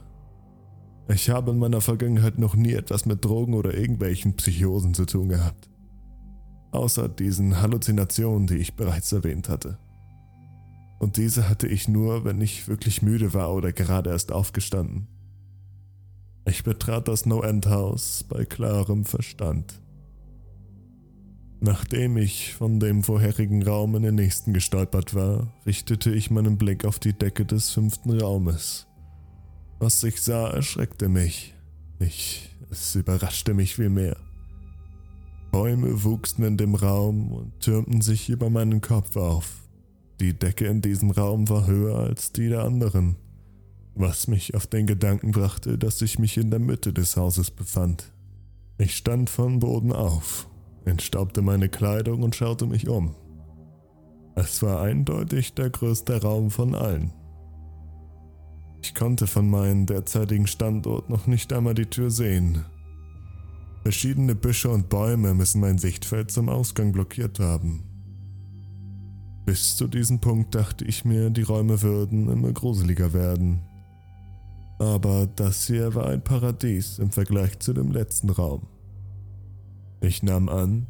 Ich 1.08 1.30
habe 1.30 1.52
in 1.52 1.60
meiner 1.60 1.82
Vergangenheit 1.82 2.38
noch 2.38 2.56
nie 2.56 2.74
etwas 2.74 3.06
mit 3.06 3.24
Drogen 3.24 3.54
oder 3.54 3.74
irgendwelchen 3.74 4.36
Psychosen 4.36 4.94
zu 4.94 5.06
tun 5.06 5.30
gehabt. 5.30 5.70
Außer 6.72 7.10
diesen 7.10 7.62
Halluzinationen, 7.62 8.48
die 8.48 8.58
ich 8.58 8.76
bereits 8.76 9.12
erwähnt 9.12 9.50
hatte 9.50 9.78
und 11.00 11.18
diese 11.18 11.50
hatte 11.50 11.68
ich 11.68 11.88
nur, 11.88 12.26
wenn 12.26 12.42
ich 12.42 12.68
wirklich 12.68 13.02
müde 13.02 13.34
war 13.34 13.54
oder 13.54 13.74
gerade 13.74 14.10
erst 14.10 14.32
aufgestanden. 14.32 15.08
Ich 16.46 16.64
betrat 16.64 17.08
das 17.08 17.26
No-End-Haus 17.26 18.26
bei 18.28 18.46
klarem 18.46 19.06
Verstand. 19.06 19.82
Nachdem 21.62 22.18
ich 22.18 22.54
von 22.56 22.82
dem 22.82 23.04
vorherigen 23.04 23.64
Raum 23.64 23.96
in 23.96 24.04
den 24.04 24.16
nächsten 24.16 24.54
gestolpert 24.54 25.14
war, 25.16 25.54
richtete 25.66 26.12
ich 26.12 26.30
meinen 26.30 26.58
Blick 26.58 26.84
auf 26.84 27.00
die 27.00 27.14
Decke 27.14 27.46
des 27.46 27.72
fünften 27.72 28.20
Raumes. 28.20 28.86
Was 29.80 30.04
ich 30.04 30.22
sah, 30.22 30.50
erschreckte 30.50 31.08
mich. 31.08 31.54
Ich, 32.00 32.50
es 32.70 32.96
überraschte 32.96 33.54
mich 33.54 33.76
viel 33.76 33.90
mehr. 33.90 34.18
Bäume 35.54 36.04
wuchsen 36.04 36.44
in 36.44 36.58
dem 36.58 36.76
Raum 36.76 37.32
und 37.32 37.60
türmten 37.62 38.02
sich 38.02 38.30
über 38.30 38.50
meinen 38.50 38.82
Kopf 38.82 39.16
auf. 39.16 39.63
Die 40.24 40.34
Decke 40.34 40.68
in 40.68 40.80
diesem 40.80 41.12
Raum 41.12 41.50
war 41.50 41.68
höher 41.68 42.00
als 42.00 42.32
die 42.32 42.48
der 42.48 42.64
anderen, 42.64 43.18
was 43.94 44.30
mich 44.30 44.56
auf 44.56 44.68
den 44.68 44.88
Gedanken 44.88 45.32
brachte, 45.32 45.78
dass 45.78 46.02
ich 46.02 46.18
mich 46.18 46.38
in 46.38 46.50
der 46.50 46.62
Mitte 46.62 46.94
des 46.94 47.18
Hauses 47.18 47.52
befand. 47.52 48.14
Ich 48.78 48.96
stand 48.96 49.30
von 49.30 49.60
Boden 49.60 49.92
auf, 49.92 50.48
entstaubte 50.86 51.42
meine 51.42 51.68
Kleidung 51.68 52.24
und 52.24 52.38
schaute 52.38 52.68
mich 52.68 52.88
um. 52.88 53.16
Es 54.36 54.64
war 54.64 54.80
eindeutig 54.80 55.56
der 55.56 55.70
größte 55.70 56.22
Raum 56.22 56.52
von 56.52 56.74
allen. 56.74 57.12
Ich 58.82 58.96
konnte 58.96 59.28
von 59.28 59.50
meinem 59.50 59.86
derzeitigen 59.88 60.48
Standort 60.48 61.10
noch 61.10 61.28
nicht 61.28 61.52
einmal 61.52 61.74
die 61.74 61.88
Tür 61.88 62.10
sehen. 62.10 62.64
Verschiedene 63.82 64.36
Büsche 64.36 64.70
und 64.70 64.88
Bäume 64.88 65.34
müssen 65.34 65.60
mein 65.60 65.80
Sichtfeld 65.80 66.32
zum 66.32 66.48
Ausgang 66.48 66.94
blockiert 66.94 67.42
haben. 67.42 67.93
Bis 69.46 69.76
zu 69.76 69.88
diesem 69.88 70.20
Punkt 70.20 70.56
dachte 70.56 70.86
ich 70.86 71.04
mir, 71.04 71.30
die 71.30 71.42
Räume 71.42 71.82
würden 71.82 72.30
immer 72.30 72.54
gruseliger 72.54 73.12
werden. 73.12 73.62
Aber 74.80 75.28
das 75.28 75.68
hier 75.68 75.96
war 75.96 76.08
ein 76.08 76.24
Paradies 76.24 76.98
im 77.00 77.12
Vergleich 77.12 77.60
zu 77.60 77.74
dem 77.74 77.92
letzten 77.92 78.30
Raum. 78.30 78.68
Ich 80.00 80.24
nahm 80.24 80.48
an, 80.48 80.88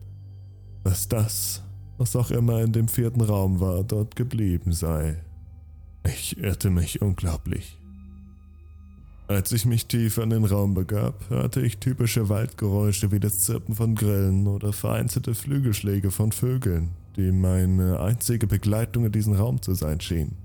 dass 0.84 1.08
das, 1.08 1.64
was 1.98 2.16
auch 2.16 2.30
immer 2.30 2.62
in 2.62 2.74
dem 2.74 2.88
vierten 2.88 3.22
Raum 3.22 3.60
war, 3.60 3.84
dort 3.84 4.16
geblieben 4.16 4.72
sei. 4.72 5.18
Ich 6.06 6.38
irrte 6.38 6.70
mich 6.70 7.02
unglaublich. 7.02 7.80
Als 9.28 9.52
ich 9.52 9.66
mich 9.66 9.88
tiefer 9.88 10.24
in 10.24 10.30
den 10.30 10.46
Raum 10.46 10.76
begab, 10.76 11.30
hörte 11.30 11.62
ich 11.62 11.80
typische 11.80 12.30
Waldgeräusche 12.30 13.12
wie 13.12 13.20
das 13.20 13.40
Zirpen 13.40 13.74
von 13.74 13.96
Grillen 13.96 14.48
oder 14.48 14.74
vereinzelte 14.74 15.34
Flügelschläge 15.34 16.12
von 16.12 16.32
Vögeln 16.32 16.92
die 17.16 17.32
meine 17.32 18.00
einzige 18.00 18.48
Begleitung 18.48 19.06
in 19.06 19.12
diesem 19.12 19.34
Raum 19.34 19.62
zu 19.62 19.74
sein 19.74 20.00
schien. 20.00 20.36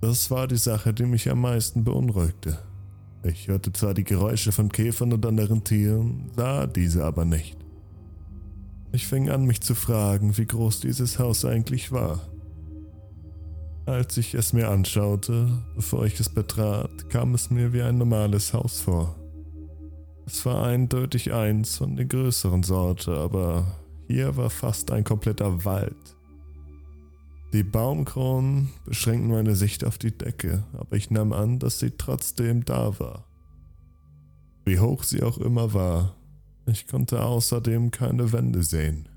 Das 0.00 0.30
war 0.30 0.48
die 0.48 0.56
Sache, 0.56 0.94
die 0.94 1.04
mich 1.04 1.30
am 1.30 1.42
meisten 1.42 1.84
beunruhigte. 1.84 2.58
Ich 3.22 3.48
hörte 3.48 3.70
zwar 3.72 3.92
die 3.92 4.04
Geräusche 4.04 4.50
von 4.50 4.70
Käfern 4.70 5.12
und 5.12 5.26
anderen 5.26 5.62
Tieren, 5.62 6.30
sah 6.34 6.66
diese 6.66 7.04
aber 7.04 7.26
nicht. 7.26 7.56
Ich 8.92 9.06
fing 9.06 9.28
an, 9.28 9.44
mich 9.44 9.60
zu 9.60 9.74
fragen, 9.74 10.38
wie 10.38 10.46
groß 10.46 10.80
dieses 10.80 11.18
Haus 11.18 11.44
eigentlich 11.44 11.92
war. 11.92 12.20
Als 13.84 14.16
ich 14.16 14.34
es 14.34 14.52
mir 14.52 14.70
anschaute, 14.70 15.48
bevor 15.74 16.06
ich 16.06 16.18
es 16.18 16.28
betrat, 16.28 17.10
kam 17.10 17.34
es 17.34 17.50
mir 17.50 17.72
wie 17.72 17.82
ein 17.82 17.98
normales 17.98 18.54
Haus 18.54 18.80
vor. 18.80 19.16
Es 20.26 20.46
war 20.46 20.64
eindeutig 20.64 21.32
eins 21.32 21.76
von 21.76 21.96
der 21.96 22.06
größeren 22.06 22.62
Sorte, 22.62 23.16
aber 23.16 23.66
hier 24.10 24.36
war 24.36 24.50
fast 24.50 24.90
ein 24.90 25.04
kompletter 25.04 25.64
Wald. 25.64 26.16
Die 27.52 27.62
Baumkronen 27.62 28.70
beschränkten 28.84 29.30
meine 29.30 29.54
Sicht 29.54 29.84
auf 29.84 29.98
die 29.98 30.16
Decke, 30.16 30.64
aber 30.72 30.96
ich 30.96 31.10
nahm 31.10 31.32
an, 31.32 31.60
dass 31.60 31.78
sie 31.78 31.92
trotzdem 31.92 32.64
da 32.64 32.98
war. 32.98 33.24
Wie 34.64 34.80
hoch 34.80 35.04
sie 35.04 35.22
auch 35.22 35.38
immer 35.38 35.74
war, 35.74 36.16
ich 36.66 36.88
konnte 36.88 37.22
außerdem 37.22 37.92
keine 37.92 38.32
Wände 38.32 38.64
sehen. 38.64 39.08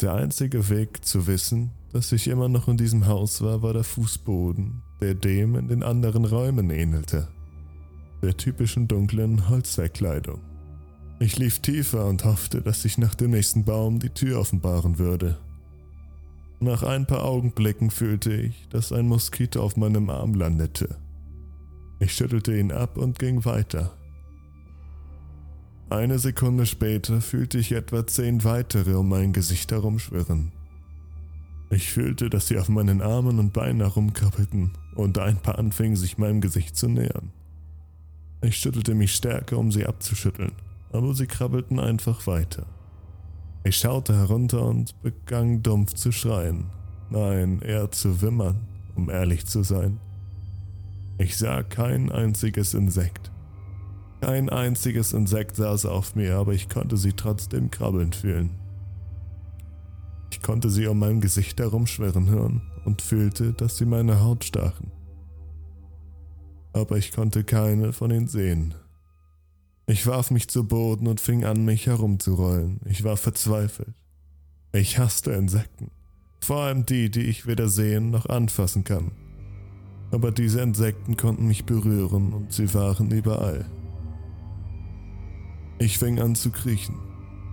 Der 0.00 0.14
einzige 0.14 0.68
Weg 0.70 1.04
zu 1.04 1.28
wissen, 1.28 1.70
dass 1.92 2.10
ich 2.10 2.26
immer 2.26 2.48
noch 2.48 2.66
in 2.66 2.76
diesem 2.76 3.06
Haus 3.06 3.42
war, 3.42 3.62
war 3.62 3.74
der 3.74 3.84
Fußboden, 3.84 4.82
der 5.00 5.14
dem 5.14 5.54
in 5.54 5.68
den 5.68 5.84
anderen 5.84 6.24
Räumen 6.24 6.70
ähnelte, 6.70 7.28
der 8.22 8.36
typischen 8.36 8.88
dunklen 8.88 9.48
Holzverkleidung. 9.48 10.40
Ich 11.20 11.38
lief 11.38 11.60
tiefer 11.60 12.06
und 12.06 12.24
hoffte, 12.24 12.60
dass 12.60 12.82
sich 12.82 12.98
nach 12.98 13.14
dem 13.14 13.30
nächsten 13.30 13.64
Baum 13.64 14.00
die 14.00 14.10
Tür 14.10 14.40
offenbaren 14.40 14.98
würde. 14.98 15.38
Nach 16.58 16.82
ein 16.82 17.06
paar 17.06 17.24
Augenblicken 17.24 17.90
fühlte 17.90 18.32
ich, 18.32 18.68
dass 18.68 18.92
ein 18.92 19.06
Moskito 19.06 19.62
auf 19.62 19.76
meinem 19.76 20.10
Arm 20.10 20.34
landete. 20.34 20.96
Ich 22.00 22.14
schüttelte 22.14 22.58
ihn 22.58 22.72
ab 22.72 22.96
und 22.96 23.18
ging 23.18 23.44
weiter. 23.44 23.96
Eine 25.88 26.18
Sekunde 26.18 26.66
später 26.66 27.20
fühlte 27.20 27.58
ich 27.58 27.72
etwa 27.72 28.06
zehn 28.06 28.42
weitere 28.42 28.94
um 28.94 29.08
mein 29.08 29.32
Gesicht 29.32 29.70
herumschwirren. 29.70 30.50
Ich 31.70 31.92
fühlte, 31.92 32.28
dass 32.28 32.48
sie 32.48 32.58
auf 32.58 32.68
meinen 32.68 33.00
Armen 33.00 33.38
und 33.38 33.52
Beinen 33.52 33.82
herumkrabbelten 33.82 34.72
und 34.96 35.18
ein 35.18 35.36
paar 35.36 35.58
anfingen 35.58 35.96
sich 35.96 36.18
meinem 36.18 36.40
Gesicht 36.40 36.76
zu 36.76 36.88
nähern. 36.88 37.30
Ich 38.42 38.56
schüttelte 38.56 38.94
mich 38.94 39.14
stärker, 39.14 39.58
um 39.58 39.70
sie 39.70 39.86
abzuschütteln 39.86 40.52
aber 40.94 41.12
sie 41.12 41.26
krabbelten 41.26 41.80
einfach 41.80 42.26
weiter. 42.28 42.66
Ich 43.64 43.76
schaute 43.78 44.14
herunter 44.14 44.64
und 44.64 45.00
begann 45.02 45.62
dumpf 45.62 45.94
zu 45.94 46.12
schreien. 46.12 46.66
Nein, 47.10 47.60
eher 47.62 47.90
zu 47.90 48.22
wimmern, 48.22 48.60
um 48.94 49.10
ehrlich 49.10 49.44
zu 49.46 49.64
sein. 49.64 49.98
Ich 51.18 51.36
sah 51.36 51.64
kein 51.64 52.12
einziges 52.12 52.74
Insekt. 52.74 53.32
Kein 54.20 54.48
einziges 54.48 55.12
Insekt 55.12 55.56
saß 55.56 55.86
auf 55.86 56.14
mir, 56.14 56.36
aber 56.36 56.52
ich 56.52 56.68
konnte 56.68 56.96
sie 56.96 57.12
trotzdem 57.12 57.72
krabbeln 57.72 58.12
fühlen. 58.12 58.50
Ich 60.30 60.42
konnte 60.42 60.70
sie 60.70 60.86
um 60.86 61.00
mein 61.00 61.20
Gesicht 61.20 61.58
herumschwirren 61.58 62.28
hören 62.30 62.62
und 62.84 63.02
fühlte, 63.02 63.52
dass 63.52 63.78
sie 63.78 63.86
meine 63.86 64.20
Haut 64.20 64.44
stachen. 64.44 64.92
Aber 66.72 66.98
ich 66.98 67.10
konnte 67.10 67.42
keine 67.42 67.92
von 67.92 68.12
ihnen 68.12 68.28
sehen. 68.28 68.74
Ich 69.86 70.06
warf 70.06 70.30
mich 70.30 70.48
zu 70.48 70.66
Boden 70.66 71.06
und 71.06 71.20
fing 71.20 71.44
an, 71.44 71.64
mich 71.64 71.86
herumzurollen. 71.86 72.80
Ich 72.86 73.04
war 73.04 73.18
verzweifelt. 73.18 73.94
Ich 74.72 74.98
hasste 74.98 75.32
Insekten. 75.32 75.90
Vor 76.40 76.62
allem 76.62 76.86
die, 76.86 77.10
die 77.10 77.22
ich 77.22 77.46
weder 77.46 77.68
sehen 77.68 78.10
noch 78.10 78.26
anfassen 78.26 78.84
kann. 78.84 79.12
Aber 80.10 80.30
diese 80.30 80.60
Insekten 80.60 81.16
konnten 81.16 81.46
mich 81.46 81.64
berühren 81.64 82.32
und 82.32 82.52
sie 82.52 82.72
waren 82.72 83.10
überall. 83.10 83.66
Ich 85.78 85.98
fing 85.98 86.18
an 86.18 86.34
zu 86.34 86.50
kriechen. 86.50 86.96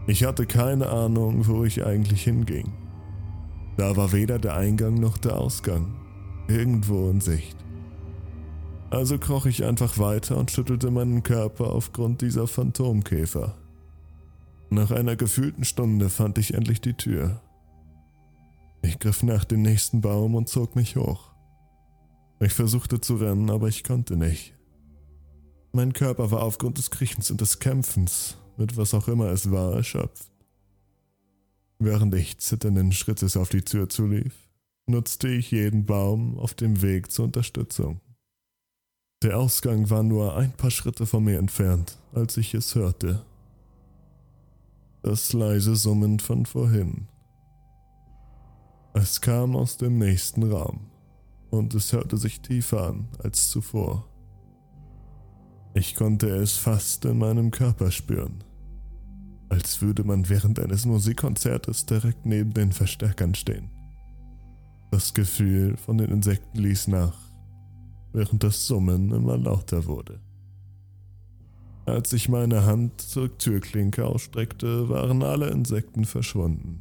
Ich 0.08 0.24
hatte 0.24 0.46
keine 0.46 0.90
Ahnung, 0.90 1.48
wo 1.48 1.66
ich 1.66 1.86
eigentlich 1.86 2.24
hinging. 2.24 2.72
Da 3.78 3.98
war 3.98 4.14
weder 4.14 4.40
der 4.40 4.56
Eingang 4.56 4.96
noch 4.96 5.18
der 5.18 5.38
Ausgang. 5.38 5.96
Irgendwo 6.48 7.10
in 7.10 7.20
Sicht. 7.20 7.58
Also 8.92 9.18
kroch 9.18 9.46
ich 9.46 9.64
einfach 9.64 9.98
weiter 10.00 10.38
und 10.38 10.52
schüttelte 10.52 10.92
meinen 10.92 11.24
Körper 11.24 11.72
aufgrund 11.72 12.22
dieser 12.22 12.46
Phantomkäfer. 12.46 13.58
Nach 14.70 14.92
einer 14.92 15.16
gefühlten 15.16 15.64
Stunde 15.64 16.10
fand 16.10 16.38
ich 16.38 16.54
endlich 16.54 16.82
die 16.82 16.96
Tür. 16.96 17.42
Ich 18.82 19.00
griff 19.00 19.24
nach 19.24 19.46
dem 19.46 19.62
nächsten 19.62 20.02
Baum 20.02 20.36
und 20.36 20.50
zog 20.50 20.76
mich 20.76 20.98
hoch. 20.98 21.32
Ich 22.42 22.52
versuchte 22.52 23.00
zu 23.00 23.16
rennen, 23.16 23.50
aber 23.50 23.70
ich 23.70 23.86
konnte 23.86 24.18
nicht. 24.18 24.56
Mein 25.72 25.94
Körper 25.94 26.30
war 26.32 26.44
aufgrund 26.44 26.78
des 26.78 26.92
Kriechens 26.92 27.32
und 27.32 27.40
des 27.40 27.60
Kämpfens, 27.60 28.36
mit 28.58 28.76
was 28.76 28.94
auch 28.94 29.08
immer 29.08 29.30
es 29.30 29.52
war, 29.52 29.74
erschöpft. 29.74 30.30
Während 31.80 32.14
ich 32.14 32.40
zitternden 32.40 32.92
Schrittes 32.92 33.38
auf 33.38 33.48
die 33.48 33.62
Tür 33.62 33.88
zulief, 33.88 34.50
nutzte 34.86 35.30
ich 35.30 35.52
jeden 35.52 35.86
Baum 35.86 36.38
auf 36.38 36.54
dem 36.56 36.82
Weg 36.82 37.10
zur 37.10 37.26
Unterstützung. 37.26 38.02
Der 39.22 39.38
Ausgang 39.38 39.90
war 39.90 40.04
nur 40.04 40.36
ein 40.36 40.52
paar 40.52 40.72
Schritte 40.72 41.06
von 41.06 41.24
mir 41.24 41.38
entfernt, 41.38 41.98
als 42.14 42.38
ich 42.38 42.54
es 42.54 42.76
hörte 42.76 43.24
das 45.04 45.34
leise 45.34 45.76
Summen 45.76 46.20
von 46.20 46.46
vorhin. 46.46 47.08
Es 48.94 49.22
kam 49.22 49.56
aus 49.56 49.78
dem 49.78 49.98
nächsten 49.98 50.44
Raum 50.52 50.82
und 51.50 51.74
es 51.74 51.92
hörte 51.92 52.18
sich 52.18 52.42
tiefer 52.42 52.90
an 52.90 53.08
als 53.24 53.50
zuvor. 53.50 54.08
Ich 55.74 55.96
konnte 55.96 56.28
es 56.28 56.58
fast 56.58 57.06
in 57.06 57.18
meinem 57.18 57.50
Körper 57.50 57.90
spüren, 57.90 58.44
als 59.50 59.82
würde 59.82 60.04
man 60.04 60.30
während 60.30 60.60
eines 60.60 60.86
Musikkonzertes 60.86 61.86
direkt 61.86 62.26
neben 62.26 62.54
den 62.54 62.72
Verstärkern 62.72 63.34
stehen. 63.34 63.72
Das 64.92 65.14
Gefühl 65.14 65.78
von 65.78 65.98
den 65.98 66.12
Insekten 66.12 66.60
ließ 66.60 66.90
nach, 66.90 67.18
während 68.14 68.44
das 68.44 68.68
Summen 68.68 69.12
immer 69.12 69.38
lauter 69.38 69.86
wurde. 69.86 70.20
Als 71.86 72.14
ich 72.14 72.30
meine 72.30 72.66
Hand 72.66 73.02
zur 73.02 73.38
Türklinke 73.38 74.06
ausstreckte, 74.06 74.90
waren 74.90 75.24
alle 75.24 75.50
Insekten 75.50 76.06
verschwunden. 76.06 76.80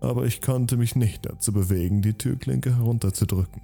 Aber 0.00 0.26
ich 0.26 0.42
konnte 0.42 0.76
mich 0.76 0.96
nicht 0.96 1.26
dazu 1.26 1.52
bewegen, 1.52 2.02
die 2.02 2.14
Türklinke 2.14 2.76
herunterzudrücken. 2.76 3.62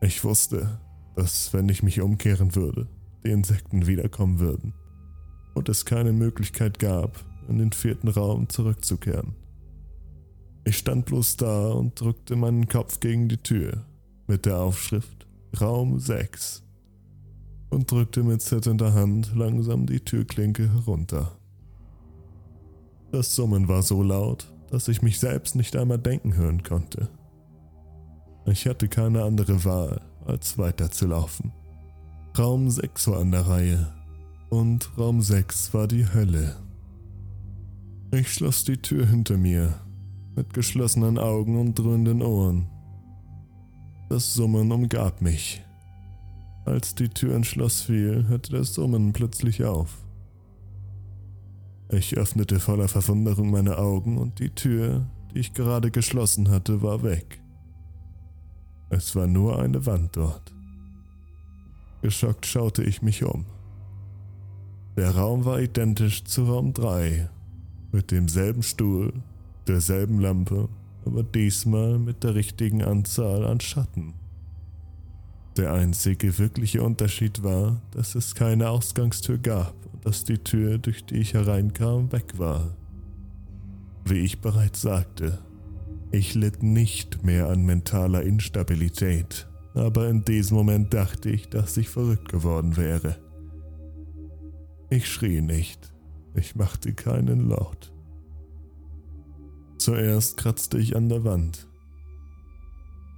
Ich 0.00 0.24
wusste, 0.24 0.80
dass 1.14 1.52
wenn 1.54 1.68
ich 1.68 1.82
mich 1.82 2.00
umkehren 2.00 2.56
würde, 2.56 2.88
die 3.24 3.30
Insekten 3.30 3.86
wiederkommen 3.86 4.40
würden 4.40 4.74
und 5.54 5.68
es 5.68 5.84
keine 5.84 6.12
Möglichkeit 6.12 6.78
gab, 6.78 7.24
in 7.48 7.58
den 7.58 7.72
vierten 7.72 8.08
Raum 8.08 8.48
zurückzukehren. 8.48 9.36
Ich 10.64 10.76
stand 10.78 11.06
bloß 11.06 11.36
da 11.36 11.70
und 11.70 11.98
drückte 12.00 12.34
meinen 12.34 12.66
Kopf 12.66 12.98
gegen 12.98 13.28
die 13.28 13.38
Tür 13.38 13.86
mit 14.26 14.46
der 14.46 14.58
Aufschrift 14.58 15.26
Raum 15.60 15.98
6 15.98 16.62
und 17.70 17.90
drückte 17.90 18.22
mit 18.22 18.42
zitternder 18.42 18.94
Hand 18.94 19.34
langsam 19.34 19.86
die 19.86 20.00
Türklinke 20.00 20.72
herunter. 20.72 21.38
Das 23.12 23.34
Summen 23.34 23.68
war 23.68 23.82
so 23.82 24.02
laut, 24.02 24.52
dass 24.70 24.88
ich 24.88 25.02
mich 25.02 25.18
selbst 25.20 25.54
nicht 25.56 25.76
einmal 25.76 25.98
denken 25.98 26.34
hören 26.34 26.62
konnte. 26.62 27.08
Ich 28.46 28.66
hatte 28.66 28.88
keine 28.88 29.22
andere 29.22 29.64
Wahl, 29.64 30.00
als 30.24 30.58
weiterzulaufen. 30.58 31.52
Raum 32.38 32.68
6 32.68 33.08
war 33.08 33.20
an 33.20 33.30
der 33.30 33.46
Reihe 33.46 33.92
und 34.50 34.96
Raum 34.98 35.22
6 35.22 35.72
war 35.74 35.88
die 35.88 36.06
Hölle. 36.12 36.56
Ich 38.12 38.32
schloss 38.32 38.64
die 38.64 38.76
Tür 38.76 39.06
hinter 39.06 39.36
mir, 39.36 39.74
mit 40.36 40.54
geschlossenen 40.54 41.18
Augen 41.18 41.58
und 41.58 41.78
dröhnenden 41.78 42.22
Ohren. 42.22 42.68
Das 44.08 44.34
Summen 44.34 44.70
umgab 44.70 45.20
mich. 45.20 45.64
Als 46.64 46.94
die 46.94 47.08
Tür 47.08 47.34
ins 47.34 47.48
Schloss 47.48 47.82
fiel, 47.82 48.26
hörte 48.28 48.52
das 48.52 48.72
Summen 48.72 49.12
plötzlich 49.12 49.64
auf. 49.64 50.04
Ich 51.90 52.16
öffnete 52.16 52.60
voller 52.60 52.86
Verwunderung 52.86 53.50
meine 53.50 53.78
Augen 53.78 54.18
und 54.18 54.38
die 54.38 54.50
Tür, 54.50 55.06
die 55.34 55.40
ich 55.40 55.54
gerade 55.54 55.90
geschlossen 55.90 56.50
hatte, 56.50 56.82
war 56.82 57.02
weg. 57.02 57.40
Es 58.90 59.16
war 59.16 59.26
nur 59.26 59.58
eine 59.58 59.86
Wand 59.86 60.16
dort. 60.16 60.54
Geschockt 62.02 62.46
schaute 62.46 62.84
ich 62.84 63.02
mich 63.02 63.24
um. 63.24 63.44
Der 64.96 65.16
Raum 65.16 65.44
war 65.44 65.60
identisch 65.60 66.22
zu 66.24 66.44
Raum 66.44 66.72
3, 66.72 67.28
mit 67.90 68.12
demselben 68.12 68.62
Stuhl, 68.62 69.12
derselben 69.66 70.20
Lampe, 70.20 70.68
aber 71.06 71.22
diesmal 71.22 71.98
mit 71.98 72.24
der 72.24 72.34
richtigen 72.34 72.82
Anzahl 72.82 73.44
an 73.44 73.60
Schatten. 73.60 74.14
Der 75.56 75.72
einzige 75.72 76.38
wirkliche 76.38 76.82
Unterschied 76.82 77.42
war, 77.42 77.80
dass 77.92 78.14
es 78.14 78.34
keine 78.34 78.68
Ausgangstür 78.68 79.38
gab 79.38 79.74
und 79.92 80.04
dass 80.04 80.24
die 80.24 80.38
Tür, 80.38 80.78
durch 80.78 81.04
die 81.06 81.16
ich 81.16 81.32
hereinkam, 81.32 82.12
weg 82.12 82.38
war. 82.38 82.76
Wie 84.04 84.18
ich 84.18 84.40
bereits 84.40 84.82
sagte, 84.82 85.38
ich 86.10 86.34
litt 86.34 86.62
nicht 86.62 87.24
mehr 87.24 87.48
an 87.48 87.64
mentaler 87.64 88.22
Instabilität, 88.22 89.48
aber 89.74 90.08
in 90.08 90.24
diesem 90.24 90.56
Moment 90.56 90.92
dachte 90.92 91.30
ich, 91.30 91.48
dass 91.48 91.76
ich 91.76 91.88
verrückt 91.88 92.28
geworden 92.28 92.76
wäre. 92.76 93.16
Ich 94.90 95.08
schrie 95.08 95.40
nicht, 95.40 95.92
ich 96.34 96.54
machte 96.54 96.92
keinen 96.92 97.48
Laut. 97.48 97.92
Zuerst 99.78 100.36
kratzte 100.36 100.78
ich 100.78 100.96
an 100.96 101.08
der 101.08 101.24
Wand, 101.24 101.66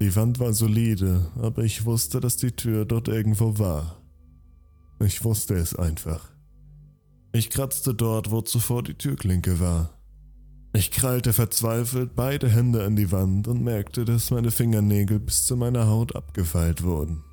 die 0.00 0.14
Wand 0.14 0.38
war 0.38 0.52
solide, 0.52 1.26
aber 1.42 1.64
ich 1.64 1.84
wusste, 1.84 2.20
dass 2.20 2.36
die 2.36 2.52
Tür 2.52 2.84
dort 2.84 3.08
irgendwo 3.08 3.58
war. 3.58 4.00
Ich 5.00 5.24
wusste 5.24 5.54
es 5.54 5.74
einfach. 5.74 6.30
Ich 7.32 7.50
kratzte 7.50 7.94
dort, 7.94 8.30
wo 8.30 8.40
zuvor 8.40 8.84
die 8.84 8.94
Türklinke 8.94 9.58
war. 9.58 9.90
Ich 10.72 10.92
krallte 10.92 11.32
verzweifelt 11.32 12.14
beide 12.14 12.48
Hände 12.48 12.84
an 12.84 12.94
die 12.94 13.10
Wand 13.10 13.48
und 13.48 13.64
merkte, 13.64 14.04
dass 14.04 14.30
meine 14.30 14.52
Fingernägel 14.52 15.18
bis 15.18 15.46
zu 15.46 15.56
meiner 15.56 15.88
Haut 15.88 16.14
abgefeilt 16.14 16.84
wurden. 16.84 17.24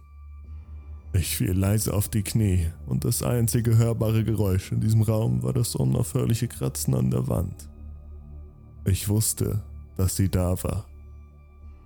Ich 1.14 1.38
fiel 1.38 1.52
leise 1.52 1.94
auf 1.94 2.10
die 2.10 2.24
Knie 2.24 2.72
und 2.88 3.06
das 3.06 3.22
einzige 3.22 3.78
hörbare 3.78 4.24
Geräusch 4.24 4.72
in 4.72 4.82
diesem 4.82 5.04
Raum 5.04 5.44
war 5.44 5.54
das 5.54 5.76
unaufhörliche 5.76 6.48
Kratzen 6.48 6.96
an 6.96 7.12
der 7.12 7.28
Wand. 7.28 7.70
Ich 8.86 9.10
wusste, 9.10 9.63
dass 9.98 10.15
sie 10.15 10.30
da 10.30 10.62
war. 10.63 10.86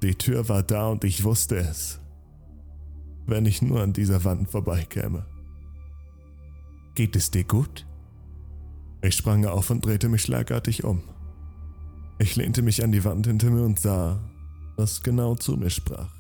Die 0.02 0.16
Tür 0.16 0.50
war 0.50 0.64
da 0.64 0.90
und 0.90 1.04
ich 1.06 1.24
wusste 1.24 1.58
es. 1.58 2.00
Wenn 3.26 3.46
ich 3.46 3.62
nur 3.62 3.82
an 3.82 3.94
dieser 3.94 4.24
Wand 4.26 4.50
vorbeikäme. 4.50 5.26
Geht 6.96 7.16
es 7.16 7.32
dir 7.32 7.46
gut? 7.46 7.86
Ich 9.02 9.16
sprang 9.16 9.46
auf 9.46 9.70
und 9.70 9.86
drehte 9.86 10.10
mich 10.10 10.24
schlagartig 10.24 10.84
um. 10.84 11.02
Ich 12.18 12.36
lehnte 12.36 12.62
mich 12.62 12.84
an 12.84 12.92
die 12.92 13.06
Wand 13.06 13.28
hinter 13.28 13.50
mir 13.50 13.64
und 13.64 13.80
sah, 13.80 14.20
was 14.76 15.02
genau 15.02 15.36
zu 15.36 15.56
mir 15.56 15.70
sprach. 15.70 16.14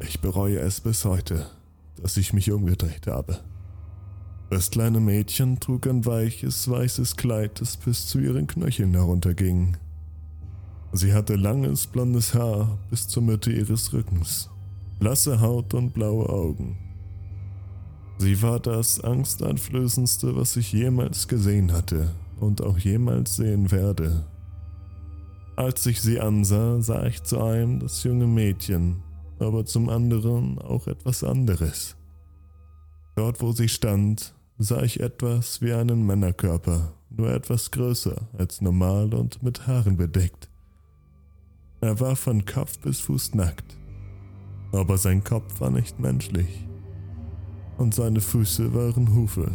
Ich 0.00 0.20
bereue 0.20 0.58
es 0.58 0.82
bis 0.82 1.06
heute, 1.06 1.50
dass 1.96 2.18
ich 2.18 2.34
mich 2.34 2.50
umgedreht 2.52 3.06
habe. 3.06 3.40
Das 4.50 4.70
kleine 4.70 4.98
Mädchen 4.98 5.60
trug 5.60 5.86
ein 5.86 6.06
weiches, 6.06 6.70
weißes 6.70 7.16
Kleid, 7.16 7.60
das 7.60 7.76
bis 7.76 8.06
zu 8.06 8.18
ihren 8.18 8.46
Knöcheln 8.46 8.94
herunterging. 8.94 9.76
Sie 10.92 11.12
hatte 11.12 11.36
langes 11.36 11.86
blondes 11.86 12.32
Haar 12.32 12.78
bis 12.88 13.06
zur 13.08 13.22
Mitte 13.22 13.52
ihres 13.52 13.92
Rückens, 13.92 14.48
blasse 14.98 15.42
Haut 15.42 15.74
und 15.74 15.92
blaue 15.92 16.30
Augen. 16.30 16.78
Sie 18.16 18.40
war 18.40 18.58
das 18.58 19.00
angsteinflößendste, 19.00 20.34
was 20.34 20.56
ich 20.56 20.72
jemals 20.72 21.28
gesehen 21.28 21.72
hatte 21.72 22.14
und 22.40 22.62
auch 22.62 22.78
jemals 22.78 23.36
sehen 23.36 23.70
werde. 23.70 24.24
Als 25.56 25.84
ich 25.84 26.00
sie 26.00 26.20
ansah, 26.20 26.80
sah 26.80 27.04
ich 27.04 27.22
zu 27.22 27.40
einem 27.42 27.80
das 27.80 28.02
junge 28.02 28.26
Mädchen, 28.26 29.02
aber 29.38 29.66
zum 29.66 29.90
anderen 29.90 30.58
auch 30.58 30.86
etwas 30.86 31.22
anderes. 31.22 31.96
Dort, 33.14 33.42
wo 33.42 33.52
sie 33.52 33.68
stand, 33.68 34.34
sah 34.58 34.82
ich 34.82 34.98
etwas 34.98 35.62
wie 35.62 35.72
einen 35.72 36.04
Männerkörper, 36.04 36.92
nur 37.10 37.32
etwas 37.32 37.70
größer 37.70 38.28
als 38.36 38.60
normal 38.60 39.14
und 39.14 39.40
mit 39.42 39.68
Haaren 39.68 39.96
bedeckt. 39.96 40.48
Er 41.80 42.00
war 42.00 42.16
von 42.16 42.44
Kopf 42.44 42.80
bis 42.80 42.98
Fuß 43.00 43.34
nackt, 43.34 43.76
aber 44.72 44.98
sein 44.98 45.22
Kopf 45.22 45.60
war 45.60 45.70
nicht 45.70 46.00
menschlich 46.00 46.66
und 47.76 47.94
seine 47.94 48.20
Füße 48.20 48.74
waren 48.74 49.14
Hufe. 49.14 49.52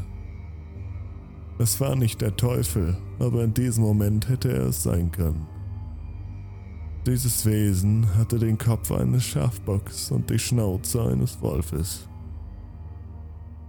Es 1.59 1.81
war 1.81 1.97
nicht 1.97 2.21
der 2.21 2.37
Teufel, 2.37 2.97
aber 3.19 3.43
in 3.43 3.53
diesem 3.53 3.83
Moment 3.83 4.29
hätte 4.29 4.53
er 4.53 4.67
es 4.67 4.83
sein 4.83 5.11
können. 5.11 5.45
Dieses 7.05 7.45
Wesen 7.45 8.07
hatte 8.15 8.39
den 8.39 8.57
Kopf 8.57 8.89
eines 8.89 9.25
Schafbocks 9.25 10.09
und 10.11 10.29
die 10.29 10.39
Schnauze 10.39 11.03
eines 11.03 11.41
Wolfes. 11.41 12.07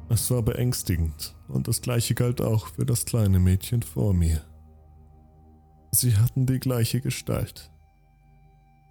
Es 0.09 0.31
war 0.31 0.43
beängstigend 0.43 1.35
und 1.49 1.67
das 1.69 1.81
gleiche 1.81 2.15
galt 2.15 2.41
auch 2.41 2.69
für 2.69 2.87
das 2.87 3.05
kleine 3.05 3.39
Mädchen 3.39 3.83
vor 3.83 4.15
mir. 4.15 4.45
Sie 5.93 6.17
hatten 6.17 6.47
die 6.47 6.61
gleiche 6.61 7.01
Gestalt, 7.01 7.71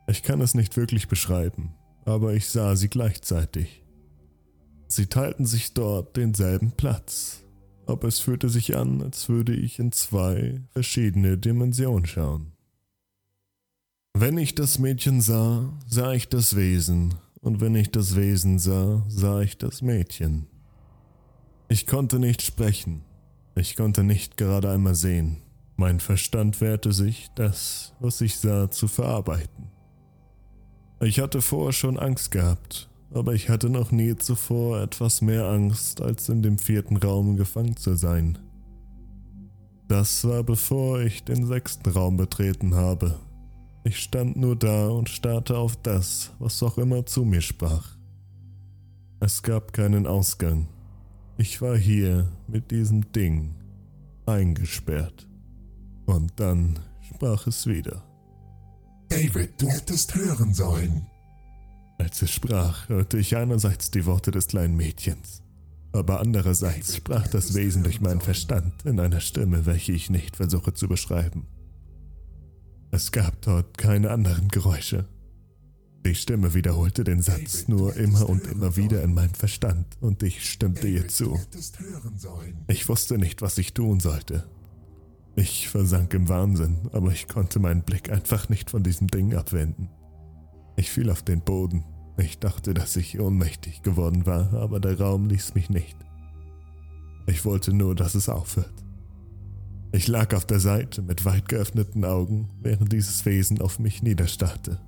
ich 0.07 0.23
kann 0.23 0.41
es 0.41 0.53
nicht 0.53 0.75
wirklich 0.75 1.07
beschreiben, 1.07 1.73
aber 2.05 2.33
ich 2.33 2.49
sah 2.49 2.75
sie 2.75 2.89
gleichzeitig. 2.89 3.83
Sie 4.87 5.07
teilten 5.07 5.45
sich 5.45 5.73
dort 5.73 6.17
denselben 6.17 6.71
Platz 6.71 7.43
aber 7.85 8.07
es 8.07 8.19
fühlte 8.19 8.49
sich 8.49 8.75
an, 8.75 9.01
als 9.01 9.29
würde 9.29 9.53
ich 9.53 9.79
in 9.79 9.91
zwei 9.91 10.61
verschiedene 10.71 11.37
Dimensionen 11.37 12.05
schauen. 12.05 12.53
Wenn 14.13 14.37
ich 14.37 14.55
das 14.55 14.79
Mädchen 14.79 15.21
sah, 15.21 15.77
sah 15.87 16.13
ich 16.13 16.29
das 16.29 16.55
Wesen, 16.55 17.15
und 17.41 17.59
wenn 17.59 17.75
ich 17.75 17.91
das 17.91 18.15
Wesen 18.15 18.59
sah, 18.59 19.03
sah 19.09 19.41
ich 19.41 19.57
das 19.57 19.81
Mädchen. 19.81 20.47
Ich 21.73 21.87
konnte 21.87 22.19
nicht 22.19 22.43
sprechen, 22.43 23.01
ich 23.55 23.75
konnte 23.75 24.03
nicht 24.03 24.37
gerade 24.37 24.69
einmal 24.69 24.93
sehen. 24.93 25.37
Mein 25.75 25.99
Verstand 25.99 26.61
wehrte 26.61 26.93
sich, 26.93 27.31
das, 27.33 27.95
was 27.99 28.21
ich 28.21 28.37
sah, 28.37 28.69
zu 28.69 28.87
verarbeiten. 28.87 29.71
Ich 31.01 31.19
hatte 31.19 31.41
vorher 31.41 31.73
schon 31.73 31.97
Angst 31.97 32.29
gehabt, 32.29 32.91
aber 33.11 33.33
ich 33.33 33.49
hatte 33.49 33.71
noch 33.71 33.91
nie 33.91 34.15
zuvor 34.15 34.81
etwas 34.81 35.23
mehr 35.23 35.47
Angst, 35.47 35.99
als 35.99 36.29
in 36.29 36.43
dem 36.43 36.59
vierten 36.59 36.97
Raum 36.97 37.37
gefangen 37.37 37.75
zu 37.75 37.95
sein. 37.95 38.37
Das 39.87 40.25
war 40.25 40.43
bevor 40.43 40.99
ich 40.99 41.23
den 41.23 41.47
sechsten 41.47 41.89
Raum 41.89 42.17
betreten 42.17 42.75
habe. 42.75 43.19
Ich 43.83 43.97
stand 43.97 44.35
nur 44.35 44.55
da 44.55 44.89
und 44.89 45.09
starrte 45.09 45.57
auf 45.57 45.75
das, 45.77 46.33
was 46.37 46.61
auch 46.61 46.77
immer 46.77 47.07
zu 47.07 47.25
mir 47.25 47.41
sprach. 47.41 47.97
Es 49.19 49.41
gab 49.41 49.73
keinen 49.73 50.05
Ausgang. 50.05 50.67
Ich 51.37 51.61
war 51.61 51.77
hier 51.77 52.31
mit 52.47 52.71
diesem 52.71 53.11
Ding 53.11 53.55
eingesperrt. 54.25 55.27
Und 56.05 56.31
dann 56.35 56.79
sprach 57.01 57.47
es 57.47 57.65
wieder. 57.65 58.03
David, 59.09 59.61
du 59.61 59.67
hättest 59.67 60.15
hören 60.15 60.53
sollen. 60.53 61.07
Als 61.97 62.21
es 62.21 62.31
sprach, 62.31 62.89
hörte 62.89 63.17
ich 63.17 63.35
einerseits 63.35 63.91
die 63.91 64.05
Worte 64.05 64.31
des 64.31 64.47
kleinen 64.47 64.75
Mädchens, 64.75 65.41
aber 65.91 66.19
andererseits 66.19 66.97
sprach 66.97 67.27
das 67.27 67.53
Wesen 67.53 67.83
durch 67.83 68.01
meinen 68.01 68.21
Verstand 68.21 68.85
in 68.85 68.99
einer 68.99 69.19
Stimme, 69.21 69.65
welche 69.65 69.91
ich 69.91 70.09
nicht 70.09 70.35
versuche 70.35 70.73
zu 70.73 70.87
beschreiben. 70.87 71.47
Es 72.91 73.11
gab 73.11 73.41
dort 73.41 73.77
keine 73.77 74.11
anderen 74.11 74.49
Geräusche. 74.49 75.05
Die 76.05 76.15
Stimme 76.15 76.53
wiederholte 76.53 77.05
den 77.05 77.21
Satz 77.21 77.67
nur 77.69 77.95
immer 77.95 78.27
und 78.27 78.45
immer 78.47 78.75
wieder 78.75 79.01
in 79.03 79.13
meinem 79.13 79.33
Verstand 79.33 79.85
und 80.01 80.21
ich 80.21 80.49
stimmte 80.49 80.87
ihr 80.87 81.07
zu. 81.07 81.39
Ich 82.67 82.89
wusste 82.89 83.17
nicht, 83.17 83.41
was 83.41 83.57
ich 83.57 83.73
tun 83.73 84.01
sollte. 84.01 84.43
Ich 85.35 85.69
versank 85.69 86.13
im 86.13 86.27
Wahnsinn, 86.27 86.89
aber 86.91 87.11
ich 87.11 87.27
konnte 87.27 87.59
meinen 87.59 87.83
Blick 87.83 88.11
einfach 88.11 88.49
nicht 88.49 88.69
von 88.69 88.83
diesem 88.83 89.07
Ding 89.07 89.33
abwenden. 89.33 89.89
Ich 90.75 90.91
fiel 90.91 91.09
auf 91.09 91.23
den 91.23 91.41
Boden. 91.41 91.85
Ich 92.17 92.37
dachte, 92.37 92.73
dass 92.73 92.95
ich 92.95 93.19
ohnmächtig 93.19 93.81
geworden 93.81 94.25
war, 94.25 94.53
aber 94.53 94.79
der 94.79 94.99
Raum 94.99 95.27
ließ 95.27 95.55
mich 95.55 95.69
nicht. 95.69 95.97
Ich 97.27 97.45
wollte 97.45 97.73
nur, 97.73 97.95
dass 97.95 98.13
es 98.13 98.29
aufhört. 98.29 98.73
Ich 99.93 100.07
lag 100.07 100.35
auf 100.35 100.45
der 100.45 100.59
Seite 100.59 101.01
mit 101.01 101.23
weit 101.23 101.47
geöffneten 101.47 102.03
Augen, 102.03 102.49
während 102.61 102.91
dieses 102.91 103.25
Wesen 103.25 103.61
auf 103.61 103.79
mich 103.79 104.03
niederstarrte. 104.03 104.79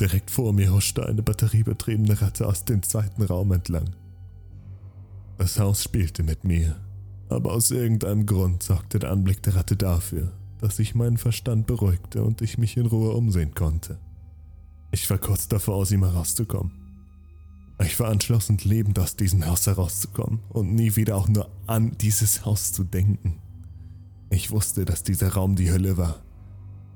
Direkt 0.00 0.30
vor 0.30 0.52
mir 0.52 0.72
huschte 0.72 1.06
eine 1.06 1.22
batteriebetriebene 1.22 2.20
Ratte 2.20 2.46
aus 2.46 2.64
dem 2.64 2.82
zweiten 2.82 3.22
Raum 3.22 3.52
entlang. 3.52 3.90
Das 5.38 5.58
Haus 5.58 5.82
spielte 5.82 6.22
mit 6.22 6.44
mir, 6.44 6.76
aber 7.28 7.52
aus 7.52 7.70
irgendeinem 7.70 8.26
Grund 8.26 8.62
sorgte 8.62 8.98
der 8.98 9.10
Anblick 9.10 9.42
der 9.42 9.56
Ratte 9.56 9.76
dafür, 9.76 10.32
dass 10.60 10.78
ich 10.78 10.94
meinen 10.94 11.18
Verstand 11.18 11.66
beruhigte 11.66 12.22
und 12.22 12.42
ich 12.42 12.58
mich 12.58 12.76
in 12.76 12.86
Ruhe 12.86 13.12
umsehen 13.12 13.54
konnte. 13.54 13.98
Ich 14.90 15.08
war 15.10 15.18
kurz 15.18 15.48
davor, 15.48 15.76
aus 15.76 15.90
ihm 15.90 16.04
herauszukommen. 16.04 16.72
Ich 17.80 17.98
war 18.00 18.10
entschlossen, 18.10 18.58
lebend 18.64 18.98
aus 18.98 19.16
diesem 19.16 19.46
Haus 19.46 19.66
herauszukommen 19.66 20.40
und 20.48 20.74
nie 20.74 20.96
wieder 20.96 21.16
auch 21.16 21.28
nur 21.28 21.48
an 21.66 21.96
dieses 21.98 22.44
Haus 22.44 22.72
zu 22.72 22.82
denken. 22.82 23.40
Ich 24.30 24.50
wusste, 24.50 24.84
dass 24.84 25.04
dieser 25.04 25.32
Raum 25.34 25.56
die 25.56 25.70
Hölle 25.70 25.96
war 25.96 26.22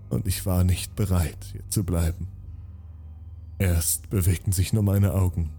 und 0.09 0.27
ich 0.27 0.45
war 0.47 0.65
nicht 0.65 0.97
bereit, 0.97 1.39
hier 1.53 1.69
zu 1.69 1.85
bleiben. 1.85 2.29
Erst 3.63 4.11
bewegten 4.11 4.53
sich 4.53 4.73
nur 4.73 4.83
meine 4.83 5.15
Augen. 5.15 5.51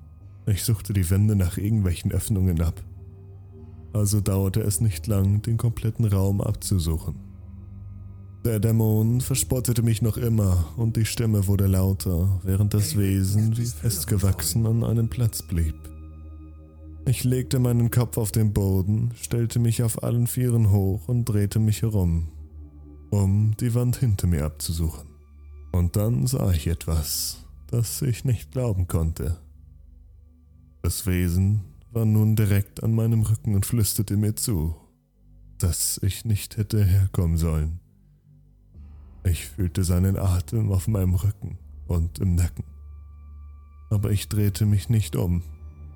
Ich 0.45 0.63
suchte 0.63 0.93
die 0.93 1.09
Wände 1.09 1.35
nach 1.35 1.57
irgendwelchen 1.57 2.11
Öffnungen 2.11 2.61
ab 2.61 2.83
also 3.93 4.21
dauerte 4.21 4.61
es 4.61 4.81
nicht 4.81 5.07
lang, 5.07 5.41
den 5.43 5.57
kompletten 5.57 6.05
Raum 6.05 6.41
abzusuchen. 6.41 7.15
Der 8.43 8.59
Dämon 8.59 9.21
verspottete 9.21 9.83
mich 9.83 10.01
noch 10.01 10.17
immer 10.17 10.73
und 10.75 10.97
die 10.97 11.05
Stimme 11.05 11.47
wurde 11.47 11.67
lauter, 11.67 12.41
während 12.43 12.73
das 12.73 12.97
Wesen 12.97 13.55
wie 13.55 13.65
festgewachsen 13.65 14.65
an 14.65 14.83
einem 14.83 15.07
Platz 15.07 15.41
blieb. 15.41 15.75
Ich 17.05 17.23
legte 17.23 17.59
meinen 17.59 17.91
Kopf 17.91 18.17
auf 18.17 18.31
den 18.31 18.51
Boden, 18.51 19.11
stellte 19.21 19.59
mich 19.59 19.83
auf 19.83 20.03
allen 20.03 20.27
Vieren 20.27 20.71
hoch 20.71 21.07
und 21.07 21.25
drehte 21.25 21.59
mich 21.59 21.83
herum, 21.83 22.27
um 23.11 23.55
die 23.59 23.73
Wand 23.73 23.97
hinter 23.97 24.27
mir 24.27 24.45
abzusuchen. 24.45 25.07
Und 25.71 25.95
dann 25.95 26.27
sah 26.27 26.51
ich 26.51 26.67
etwas, 26.67 27.42
das 27.73 28.03
ich 28.03 28.23
nicht 28.23 28.51
glauben 28.51 28.87
konnte. 28.87 29.39
Das 30.83 31.07
Wesen 31.07 31.61
war 31.91 32.05
nun 32.05 32.35
direkt 32.35 32.83
an 32.83 32.93
meinem 32.93 33.23
Rücken 33.23 33.55
und 33.55 33.65
flüsterte 33.65 34.15
mir 34.15 34.35
zu, 34.35 34.75
dass 35.57 35.99
ich 36.03 36.23
nicht 36.23 36.57
hätte 36.57 36.85
herkommen 36.85 37.35
sollen. 37.35 37.79
Ich 39.23 39.47
fühlte 39.47 39.83
seinen 39.83 40.17
Atem 40.17 40.71
auf 40.71 40.87
meinem 40.87 41.15
Rücken 41.15 41.57
und 41.87 42.19
im 42.19 42.35
Nacken. 42.35 42.63
Aber 43.89 44.11
ich 44.11 44.29
drehte 44.29 44.67
mich 44.67 44.89
nicht 44.89 45.15
um. 45.15 45.41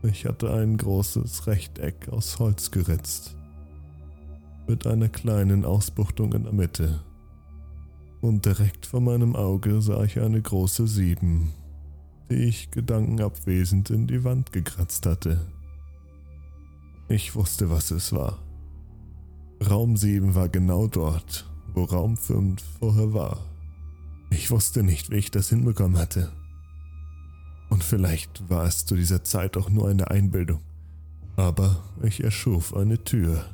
Ich 0.02 0.26
hatte 0.26 0.52
ein 0.52 0.78
großes 0.78 1.46
Rechteck 1.46 2.10
aus 2.10 2.40
Holz 2.40 2.72
geritzt. 2.72 3.36
Mit 4.68 4.88
einer 4.88 5.10
kleinen 5.10 5.64
Ausbuchtung 5.64 6.34
in 6.34 6.44
der 6.44 6.54
Mitte. 6.54 7.04
Und 8.20 8.46
direkt 8.46 8.88
vor 8.88 9.02
meinem 9.02 9.36
Auge 9.36 9.80
sah 9.82 10.04
ich 10.04 10.20
eine 10.20 10.42
große 10.42 10.88
Sieben, 10.88 11.54
die 12.30 12.44
ich 12.44 12.72
gedankenabwesend 12.72 13.90
in 13.90 14.08
die 14.08 14.24
Wand 14.24 14.52
gekratzt 14.52 15.06
hatte. 15.06 15.46
Ich 17.08 17.36
wusste, 17.36 17.70
was 17.70 17.92
es 17.92 18.12
war. 18.12 18.40
Raum 19.66 19.96
7 19.96 20.36
war 20.36 20.50
genau 20.50 20.88
dort, 20.88 21.50
wo 21.74 21.86
Raum 21.86 22.18
5 22.18 22.62
vorher 22.80 23.14
war. 23.14 23.40
Ich 24.30 24.52
wusste 24.52 24.84
nicht, 24.84 25.10
wie 25.10 25.16
ich 25.16 25.32
das 25.32 25.50
hinbekommen 25.50 25.98
hatte. 25.98 26.32
Und 27.70 27.84
vielleicht 27.84 28.50
war 28.50 28.66
es 28.66 28.86
zu 28.86 28.96
dieser 28.96 29.24
Zeit 29.24 29.56
auch 29.58 29.70
nur 29.70 29.88
eine 29.88 30.12
Einbildung. 30.12 30.60
Aber 31.38 31.84
ich 32.04 32.24
erschuf 32.24 32.76
eine 32.76 33.04
Tür. 33.04 33.46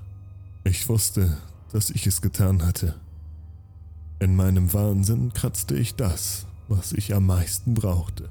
Ich 0.64 0.90
wusste, 0.90 1.38
dass 1.72 1.90
ich 1.90 2.08
es 2.08 2.22
getan 2.22 2.66
hatte. 2.66 2.96
In 4.20 4.36
meinem 4.36 4.74
Wahnsinn 4.74 5.34
kratzte 5.34 5.76
ich 5.76 5.96
das, 5.96 6.48
was 6.68 6.94
ich 6.94 7.14
am 7.14 7.26
meisten 7.26 7.74
brauchte 7.74 8.30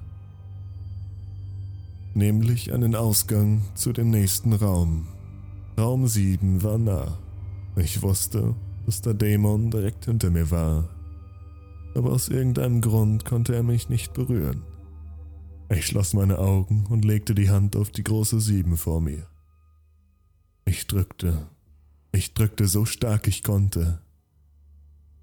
nämlich 2.15 2.73
einen 2.73 2.95
Ausgang 2.95 3.63
zu 3.75 3.93
dem 3.93 4.11
nächsten 4.11 4.53
Raum. 4.53 5.09
Raum 5.79 6.07
7 6.07 6.63
war 6.63 6.79
nah. 6.79 7.19
Ich 7.77 8.03
wusste, 8.03 8.55
dass 8.87 9.01
der 9.01 9.15
Dämon 9.15 9.71
direkt 9.71 10.05
hinter 10.05 10.31
mir 10.31 10.51
war, 10.51 10.89
aber 11.95 12.13
aus 12.13 12.29
irgendeinem 12.29 12.81
Grund 12.81 13.25
konnte 13.25 13.55
er 13.55 13.63
mich 13.63 13.89
nicht 13.89 14.13
berühren. 14.13 14.63
Ich 15.71 15.87
schloss 15.87 16.13
meine 16.13 16.39
Augen 16.39 16.87
und 16.91 17.05
legte 17.05 17.35
die 17.35 17.49
Hand 17.49 17.77
auf 17.77 17.91
die 17.91 18.05
große 18.05 18.41
7 18.41 18.77
vor 18.77 19.01
mir. 19.01 19.27
Ich 20.67 20.87
drückte, 20.87 21.47
ich 22.13 22.35
drückte 22.35 22.67
so 22.69 22.85
stark 22.85 23.27
ich 23.27 23.43
konnte. 23.43 24.01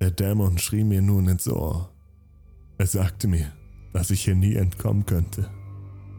Der 0.01 0.11
Dämon 0.11 0.57
schrie 0.57 0.83
mir 0.83 1.01
nun 1.01 1.27
ins 1.27 1.47
Ohr. 1.47 1.91
Er 2.77 2.87
sagte 2.87 3.27
mir, 3.27 3.51
dass 3.93 4.09
ich 4.09 4.23
hier 4.23 4.35
nie 4.35 4.55
entkommen 4.55 5.05
könnte. 5.05 5.49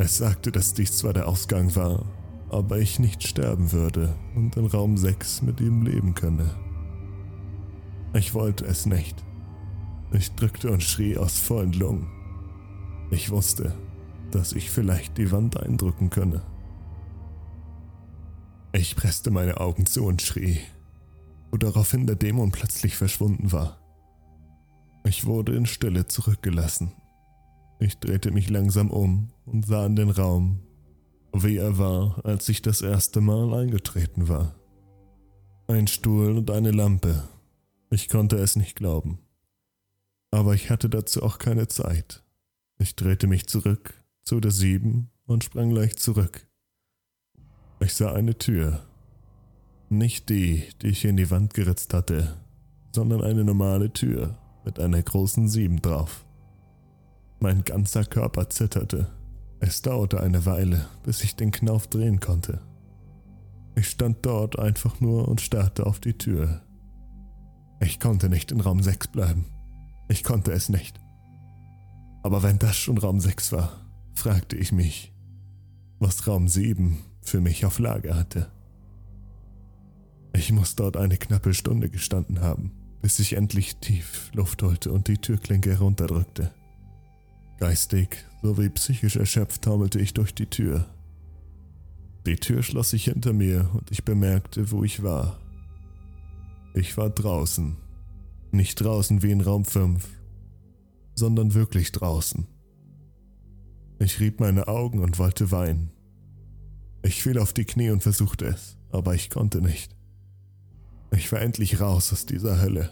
Es 0.00 0.16
sagte, 0.16 0.50
dass 0.50 0.72
dies 0.72 0.96
zwar 0.96 1.12
der 1.12 1.28
Ausgang 1.28 1.76
war, 1.76 2.06
aber 2.48 2.78
ich 2.78 2.98
nicht 2.98 3.22
sterben 3.22 3.70
würde 3.70 4.14
und 4.34 4.56
in 4.56 4.64
Raum 4.64 4.96
6 4.96 5.42
mit 5.42 5.60
ihm 5.60 5.82
leben 5.82 6.14
könne. 6.14 6.54
Ich 8.14 8.32
wollte 8.32 8.64
es 8.64 8.86
nicht. 8.86 9.22
Ich 10.10 10.34
drückte 10.36 10.70
und 10.70 10.82
schrie 10.82 11.18
aus 11.18 11.38
vollen 11.38 11.74
Lungen. 11.74 12.08
Ich 13.10 13.30
wusste, 13.30 13.74
dass 14.30 14.54
ich 14.54 14.70
vielleicht 14.70 15.18
die 15.18 15.30
Wand 15.32 15.60
eindrücken 15.60 16.08
könne. 16.08 16.40
Ich 18.72 18.96
presste 18.96 19.30
meine 19.30 19.60
Augen 19.60 19.84
zu 19.84 20.06
und 20.06 20.22
schrie, 20.22 20.60
woraufhin 21.50 22.06
der 22.06 22.16
Dämon 22.16 22.52
plötzlich 22.52 22.96
verschwunden 22.96 23.52
war. 23.52 23.76
Ich 25.04 25.26
wurde 25.26 25.54
in 25.54 25.66
Stille 25.66 26.06
zurückgelassen. 26.06 26.92
Ich 27.80 27.98
drehte 27.98 28.30
mich 28.30 28.50
langsam 28.50 28.90
um 28.90 29.30
und 29.46 29.64
sah 29.64 29.86
in 29.86 29.96
den 29.96 30.10
Raum, 30.10 30.60
wie 31.32 31.56
er 31.56 31.78
war, 31.78 32.24
als 32.24 32.48
ich 32.50 32.60
das 32.60 32.82
erste 32.82 33.22
Mal 33.22 33.54
eingetreten 33.54 34.28
war. 34.28 34.54
Ein 35.66 35.86
Stuhl 35.86 36.36
und 36.36 36.50
eine 36.50 36.72
Lampe. 36.72 37.24
Ich 37.88 38.10
konnte 38.10 38.36
es 38.36 38.54
nicht 38.54 38.76
glauben. 38.76 39.18
Aber 40.30 40.54
ich 40.54 40.68
hatte 40.68 40.90
dazu 40.90 41.22
auch 41.22 41.38
keine 41.38 41.68
Zeit. 41.68 42.22
Ich 42.78 42.96
drehte 42.96 43.26
mich 43.26 43.46
zurück 43.46 43.94
zu 44.22 44.40
der 44.40 44.50
Sieben 44.50 45.10
und 45.24 45.42
sprang 45.44 45.70
leicht 45.70 46.00
zurück. 46.00 46.46
Ich 47.80 47.94
sah 47.94 48.12
eine 48.12 48.36
Tür. 48.36 48.86
Nicht 49.88 50.28
die, 50.28 50.64
die 50.82 50.88
ich 50.88 51.04
in 51.06 51.16
die 51.16 51.30
Wand 51.30 51.54
geritzt 51.54 51.94
hatte, 51.94 52.36
sondern 52.94 53.22
eine 53.22 53.42
normale 53.42 53.90
Tür 53.92 54.36
mit 54.66 54.78
einer 54.78 55.02
großen 55.02 55.48
Sieben 55.48 55.80
drauf. 55.80 56.26
Mein 57.42 57.64
ganzer 57.64 58.04
Körper 58.04 58.50
zitterte. 58.50 59.06
Es 59.60 59.80
dauerte 59.80 60.22
eine 60.22 60.44
Weile, 60.44 60.86
bis 61.04 61.24
ich 61.24 61.36
den 61.36 61.50
Knauf 61.50 61.86
drehen 61.86 62.20
konnte. 62.20 62.60
Ich 63.74 63.88
stand 63.88 64.18
dort 64.26 64.58
einfach 64.58 65.00
nur 65.00 65.26
und 65.26 65.40
starrte 65.40 65.86
auf 65.86 66.00
die 66.00 66.18
Tür. 66.18 66.60
Ich 67.80 67.98
konnte 67.98 68.28
nicht 68.28 68.52
in 68.52 68.60
Raum 68.60 68.82
6 68.82 69.08
bleiben. 69.08 69.46
Ich 70.10 70.22
konnte 70.22 70.52
es 70.52 70.68
nicht. 70.68 71.00
Aber 72.22 72.42
wenn 72.42 72.58
das 72.58 72.76
schon 72.76 72.98
Raum 72.98 73.20
6 73.20 73.52
war, 73.52 73.72
fragte 74.12 74.56
ich 74.56 74.70
mich, 74.70 75.14
was 75.98 76.26
Raum 76.26 76.46
7 76.46 76.98
für 77.22 77.40
mich 77.40 77.64
auf 77.64 77.78
Lager 77.78 78.16
hatte. 78.16 78.52
Ich 80.34 80.52
muss 80.52 80.76
dort 80.76 80.98
eine 80.98 81.16
knappe 81.16 81.54
Stunde 81.54 81.88
gestanden 81.88 82.42
haben, 82.42 82.72
bis 83.00 83.18
ich 83.18 83.32
endlich 83.34 83.76
tief 83.76 84.30
Luft 84.34 84.62
holte 84.62 84.92
und 84.92 85.08
die 85.08 85.18
Türklinke 85.18 85.70
herunterdrückte. 85.70 86.52
Geistig 87.60 88.24
sowie 88.42 88.70
psychisch 88.70 89.16
erschöpft 89.16 89.62
taumelte 89.62 90.00
ich 90.00 90.14
durch 90.14 90.34
die 90.34 90.46
Tür. 90.46 90.86
Die 92.24 92.36
Tür 92.36 92.62
schloss 92.62 92.90
sich 92.90 93.04
hinter 93.04 93.34
mir 93.34 93.68
und 93.74 93.90
ich 93.90 94.02
bemerkte, 94.02 94.70
wo 94.70 94.82
ich 94.82 95.02
war. 95.02 95.38
Ich 96.74 96.96
war 96.96 97.10
draußen. 97.10 97.76
Nicht 98.50 98.80
draußen 98.80 99.22
wie 99.22 99.30
in 99.30 99.42
Raum 99.42 99.66
5, 99.66 100.08
sondern 101.14 101.52
wirklich 101.52 101.92
draußen. 101.92 102.46
Ich 103.98 104.20
rieb 104.20 104.40
meine 104.40 104.66
Augen 104.66 105.00
und 105.00 105.18
wollte 105.18 105.50
weinen. 105.50 105.90
Ich 107.02 107.22
fiel 107.22 107.38
auf 107.38 107.52
die 107.52 107.66
Knie 107.66 107.90
und 107.90 108.02
versuchte 108.02 108.46
es, 108.46 108.78
aber 108.90 109.14
ich 109.14 109.28
konnte 109.28 109.60
nicht. 109.60 109.94
Ich 111.12 111.30
war 111.30 111.42
endlich 111.42 111.78
raus 111.78 112.10
aus 112.10 112.24
dieser 112.24 112.60
Hölle. 112.60 112.88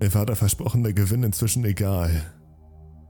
Mir 0.00 0.14
war 0.14 0.24
der 0.24 0.36
versprochene 0.36 0.94
Gewinn 0.94 1.24
inzwischen 1.24 1.64
egal. 1.64 2.33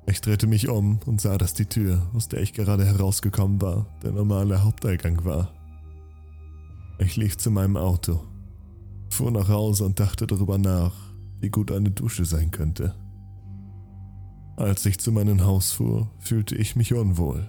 Ich 0.06 0.20
drehte 0.20 0.46
mich 0.46 0.68
um 0.68 0.98
und 1.06 1.20
sah, 1.20 1.38
dass 1.38 1.54
die 1.54 1.66
Tür, 1.66 2.10
aus 2.14 2.28
der 2.28 2.40
ich 2.40 2.52
gerade 2.52 2.84
herausgekommen 2.84 3.60
war, 3.60 3.86
der 4.02 4.12
normale 4.12 4.62
Haupteingang 4.62 5.24
war. 5.24 5.50
Ich 6.98 7.16
lief 7.16 7.38
zu 7.38 7.50
meinem 7.50 7.76
Auto 7.76 8.20
fuhr 9.14 9.30
nach 9.30 9.48
Hause 9.48 9.84
und 9.84 10.00
dachte 10.00 10.26
darüber 10.26 10.58
nach, 10.58 10.92
wie 11.40 11.48
gut 11.48 11.70
eine 11.70 11.90
Dusche 11.90 12.24
sein 12.24 12.50
könnte. 12.50 12.94
Als 14.56 14.84
ich 14.86 14.98
zu 14.98 15.12
meinem 15.12 15.44
Haus 15.44 15.72
fuhr, 15.72 16.10
fühlte 16.18 16.56
ich 16.56 16.74
mich 16.74 16.92
unwohl. 16.94 17.48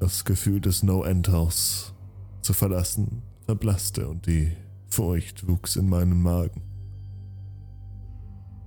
Das 0.00 0.24
Gefühl 0.24 0.60
des 0.60 0.82
No-End-Haus 0.82 1.94
zu 2.42 2.52
verlassen 2.52 3.22
verblasste 3.46 4.08
und 4.08 4.26
die 4.26 4.52
Furcht 4.88 5.46
wuchs 5.46 5.76
in 5.76 5.88
meinem 5.88 6.22
Magen. 6.22 6.62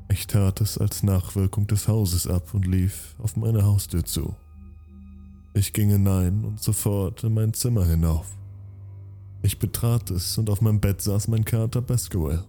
Ich 0.10 0.28
tat 0.28 0.62
es 0.62 0.78
als 0.78 1.04
Nachwirkung 1.04 1.68
des 1.68 1.88
Hauses 1.88 2.28
ab 2.28 2.54
und 2.54 2.66
lief 2.66 3.16
auf 3.20 3.36
meine 3.36 3.64
Haustür 3.64 4.06
zu. 4.06 4.36
Ich 5.54 5.74
ging 5.74 5.90
hinein 5.90 6.46
und 6.46 6.62
sofort 6.62 7.24
in 7.24 7.34
mein 7.34 7.54
Zimmer 7.54 7.86
hinauf. 7.86 8.38
Ich 9.42 9.60
betrat 9.60 10.10
es 10.12 10.38
und 10.38 10.50
auf 10.50 10.62
meinem 10.62 10.80
Bett 10.80 11.02
saß 11.02 11.28
mein 11.28 11.46
Kater 11.46 11.82
Baskerville. 11.82 12.46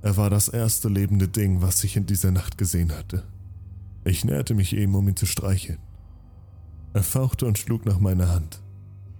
Er 0.00 0.16
war 0.16 0.30
das 0.30 0.48
erste 0.48 0.88
lebende 0.88 1.28
Ding, 1.28 1.62
was 1.62 1.84
ich 1.84 1.96
in 1.96 2.06
dieser 2.06 2.30
Nacht 2.30 2.58
gesehen 2.58 2.92
hatte. 2.92 3.24
Ich 4.04 4.24
näherte 4.24 4.54
mich 4.54 4.72
ihm, 4.72 4.94
um 4.94 5.08
ihn 5.08 5.16
zu 5.16 5.26
streicheln. 5.26 5.78
Er 6.92 7.02
fauchte 7.02 7.46
und 7.46 7.58
schlug 7.58 7.86
nach 7.86 8.00
meiner 8.00 8.28
Hand. 8.28 8.60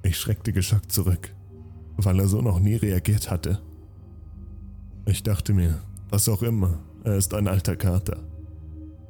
Ich 0.03 0.19
schreckte 0.19 0.53
geschockt 0.53 0.91
zurück, 0.91 1.33
weil 1.97 2.19
er 2.19 2.27
so 2.27 2.43
noch 2.43 2.59
nie 2.59 2.75
reagiert 2.75 3.31
hatte. 3.31 3.61
Ich 5.07 5.23
dachte 5.23 5.55
mir, 5.55 5.81
was 6.11 6.29
auch 6.29 6.43
immer, 6.43 6.81
er 7.05 7.17
ist 7.17 7.35
ein 7.35 7.49
alter 7.49 7.77
Kater. 7.77 8.19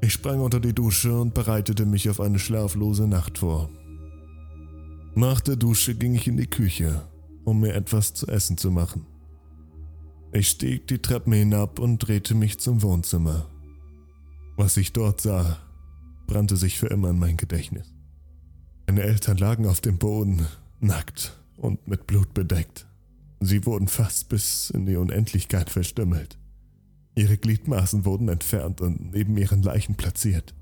Ich 0.01 0.13
sprang 0.13 0.41
unter 0.41 0.61
die 0.61 0.75
Dusche 0.75 1.19
und 1.19 1.35
bereitete 1.35 1.87
mich 1.87 2.11
auf 2.11 2.21
eine 2.21 2.39
schlaflose 2.39 3.07
Nacht 3.07 3.39
vor. 3.39 3.71
Nach 5.15 5.41
der 5.41 5.57
Dusche 5.57 5.95
ging 5.95 6.15
ich 6.15 6.27
in 6.27 6.37
die 6.37 6.49
Küche 6.49 7.03
um 7.45 7.61
mir 7.61 7.75
etwas 7.75 8.15
zu 8.15 8.27
essen 8.27 8.57
zu 8.57 8.71
machen. 8.71 9.07
Ich 10.33 10.49
stieg 10.49 10.87
die 10.87 10.99
Treppen 10.99 11.33
hinab 11.33 11.79
und 11.79 11.99
drehte 11.99 12.35
mich 12.35 12.59
zum 12.59 12.83
Wohnzimmer. 12.83 13.49
Was 14.57 14.77
ich 14.77 14.93
dort 14.93 15.21
sah, 15.21 15.59
brannte 16.27 16.57
sich 16.57 16.79
für 16.79 16.87
immer 16.87 17.11
in 17.11 17.19
mein 17.19 17.37
Gedächtnis. 17.37 17.93
Meine 18.87 19.03
Eltern 19.03 19.37
lagen 19.37 19.67
auf 19.67 19.81
dem 19.81 19.99
Boden, 19.99 20.47
nackt 20.81 21.39
und 21.57 21.87
mit 21.87 22.07
Blut 22.07 22.33
bedeckt. 22.35 22.87
Sie 23.41 23.67
wurden 23.67 23.89
fast 23.89 24.29
bis 24.29 24.71
in 24.71 24.87
die 24.87 24.97
Unendlichkeit 24.97 25.69
verstümmelt. 25.69 26.39
Ihre 27.15 27.37
Gliedmaßen 27.37 28.05
wurden 28.05 28.29
entfernt 28.29 28.81
und 28.81 29.13
neben 29.13 29.37
ihren 29.37 29.63
Leichen 29.63 29.97
platziert. 29.97 30.55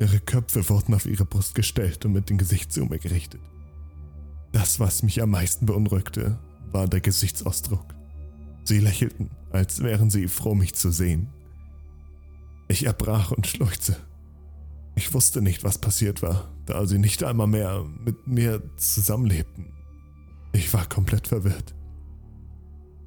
Ihre 0.00 0.18
Köpfe 0.18 0.68
wurden 0.68 0.94
auf 0.94 1.06
ihre 1.06 1.24
Brust 1.24 1.54
gestellt 1.54 2.04
und 2.04 2.12
mit 2.12 2.28
dem 2.28 2.38
Gesicht 2.38 2.72
zu 2.72 2.84
mir 2.84 2.98
gerichtet. 2.98 3.40
Das, 4.50 4.80
was 4.80 5.02
mich 5.02 5.22
am 5.22 5.30
meisten 5.30 5.66
beunruhigte, 5.66 6.38
war 6.72 6.88
der 6.88 7.00
Gesichtsausdruck. 7.00 7.94
Sie 8.64 8.80
lächelten, 8.80 9.30
als 9.50 9.82
wären 9.82 10.10
sie 10.10 10.28
froh, 10.28 10.54
mich 10.54 10.74
zu 10.74 10.90
sehen. 10.90 11.28
Ich 12.68 12.84
erbrach 12.84 13.30
und 13.30 13.46
schluchzte. 13.46 13.96
Ich 14.94 15.14
wusste 15.14 15.42
nicht, 15.42 15.64
was 15.64 15.78
passiert 15.78 16.22
war, 16.22 16.52
da 16.66 16.86
sie 16.86 16.98
nicht 16.98 17.22
einmal 17.22 17.46
mehr 17.46 17.84
mit 18.04 18.26
mir 18.26 18.62
zusammenlebten. 18.76 19.72
Ich 20.52 20.72
war 20.74 20.88
komplett 20.88 21.28
verwirrt. 21.28 21.74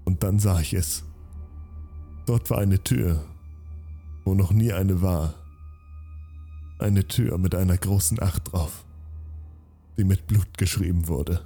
Und 0.04 0.24
dann 0.24 0.40
sah 0.40 0.60
ich 0.60 0.74
es. 0.74 1.04
Dort 2.26 2.50
war 2.50 2.58
eine 2.58 2.84
Tür, 2.84 3.24
wo 4.24 4.34
noch 4.34 4.52
nie 4.52 4.74
eine 4.74 5.02
war. 5.02 5.36
Eine 6.80 7.08
Tür 7.08 7.38
mit 7.38 7.56
einer 7.56 7.78
großen 7.78 8.22
Acht 8.22 8.52
drauf 8.52 8.86
die 9.98 10.04
mit 10.04 10.28
Blut 10.28 10.58
geschrieben 10.58 11.08
wurde. 11.08 11.42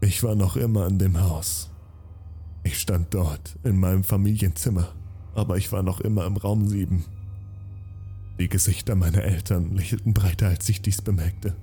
Ich 0.00 0.22
war 0.22 0.34
noch 0.34 0.56
immer 0.56 0.86
in 0.86 0.98
dem 0.98 1.20
Haus. 1.20 1.70
Ich 2.64 2.78
stand 2.78 3.14
dort, 3.14 3.56
in 3.64 3.78
meinem 3.78 4.04
Familienzimmer, 4.04 4.92
aber 5.34 5.56
ich 5.56 5.70
war 5.72 5.82
noch 5.82 6.00
immer 6.00 6.26
im 6.26 6.36
Raum 6.36 6.66
7. 6.66 7.04
Die 8.38 8.48
Gesichter 8.48 8.94
meiner 8.94 9.22
Eltern 9.22 9.76
lächelten 9.76 10.14
breiter, 10.14 10.48
als 10.48 10.68
ich 10.68 10.82
dies 10.82 11.02
bemerkte. 11.02 11.54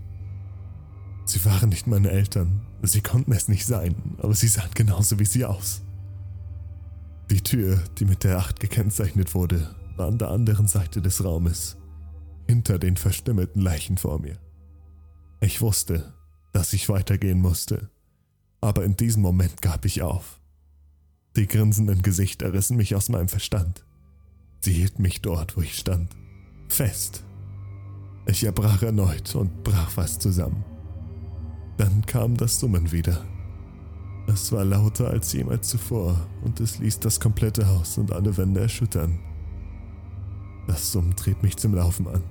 Sie 1.26 1.44
waren 1.46 1.70
nicht 1.70 1.88
meine 1.88 2.10
Eltern, 2.10 2.62
sie 2.82 3.02
konnten 3.02 3.34
es 3.34 3.50
nicht 3.50 3.66
sein, 3.66 3.96
aber 4.20 4.34
sie 4.34 4.48
sahen 4.48 4.72
genauso 4.74 5.20
wie 5.20 5.26
sie 5.26 5.46
aus. 5.46 5.82
Die 7.30 7.42
Tür, 7.42 7.80
die 8.00 8.06
mit 8.06 8.24
der 8.24 8.40
Acht 8.40 8.60
gekennzeichnet 8.60 9.36
wurde, 9.36 9.76
war 9.98 10.08
an 10.08 10.18
der 10.18 10.30
anderen 10.30 10.68
Seite 10.68 11.00
des 11.02 11.24
Raumes, 11.24 11.78
hinter 12.48 12.80
den 12.80 12.98
verstümmelten 12.98 13.62
Leichen 13.62 13.98
vor 13.98 14.20
mir. 14.20 14.40
Ich 15.40 15.62
wusste, 15.62 16.14
dass 16.54 16.74
ich 16.74 16.90
weitergehen 16.90 17.40
musste, 17.40 17.92
aber 18.62 18.84
in 18.84 18.96
diesem 18.98 19.22
Moment 19.22 19.62
gab 19.62 19.86
ich 19.86 20.02
auf. 20.02 20.40
Die 21.36 21.46
grinsenden 21.46 22.02
Gesichter 22.02 22.52
rissen 22.52 22.78
mich 22.78 22.96
aus 22.96 23.10
meinem 23.10 23.28
Verstand. 23.28 23.86
Sie 24.62 24.74
hielten 24.74 25.04
mich 25.04 25.22
dort, 25.22 25.56
wo 25.56 25.62
ich 25.62 25.78
stand, 25.78 26.18
fest. 26.68 27.24
Ich 28.26 28.44
erbrach 28.44 28.82
erneut 28.82 29.36
und 29.36 29.64
brach 29.64 29.92
fast 29.92 30.24
zusammen. 30.24 30.66
Dann 31.78 32.06
kam 32.08 32.36
das 32.36 32.60
Summen 32.60 32.92
wieder. 32.92 33.24
Es 34.32 34.52
war 34.52 34.64
lauter 34.64 35.10
als 35.10 35.34
jemals 35.34 35.70
zuvor 35.70 36.16
und 36.44 36.60
es 36.60 36.78
ließ 36.78 37.00
das 37.00 37.20
komplette 37.20 37.68
Haus 37.68 37.98
und 37.98 38.14
alle 38.14 38.38
Wände 38.38 38.60
erschüttern. 38.60 39.20
Das 40.68 40.92
Summen 40.92 41.16
trieb 41.16 41.42
mich 41.42 41.58
zum 41.58 41.74
Laufen 41.74 42.08
an. 42.08 42.24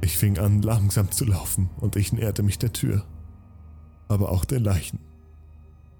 Ich 0.00 0.18
fing 0.18 0.38
an, 0.38 0.60
langsam 0.60 1.12
zu 1.12 1.24
laufen 1.24 1.70
und 1.78 1.94
ich 1.94 2.12
näherte 2.12 2.42
mich 2.42 2.58
der 2.58 2.72
Tür. 2.72 3.04
Aber 4.08 4.32
auch 4.32 4.44
den 4.44 4.64
Leichen. 4.64 4.98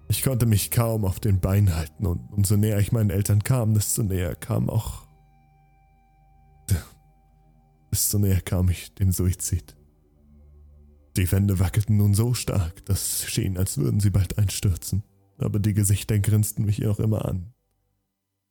Ich 0.09 0.25
konnte 0.25 0.47
mich 0.47 0.73
kaum 0.73 1.05
auf 1.05 1.21
den 1.21 1.39
Beinen 1.39 1.77
halten 1.77 2.05
und 2.05 2.21
umso 2.33 2.57
näher 2.57 2.81
ich 2.81 2.91
meinen 2.91 3.11
Eltern 3.11 3.45
kam, 3.45 3.75
desto 3.75 4.03
näher 4.03 4.35
kam 4.35 4.69
auch. 4.69 5.07
Desto 7.93 8.19
näher 8.19 8.41
kam 8.41 8.69
ich 8.69 8.93
dem 8.95 9.13
Suizid. 9.13 9.77
Die 11.17 11.31
Wände 11.31 11.59
wackelten 11.59 11.99
nun 11.99 12.15
so 12.15 12.33
stark, 12.33 12.85
dass 12.87 13.25
es 13.25 13.31
schien, 13.31 13.59
als 13.59 13.77
würden 13.77 14.01
sie 14.01 14.11
bald 14.11 14.39
einstürzen, 14.39 15.03
aber 15.39 15.59
die 15.59 15.75
Gesichter 15.75 16.19
grinsten 16.19 16.65
mich 16.65 16.79
noch 16.79 17.01
immer 17.01 17.27
an. 17.27 17.53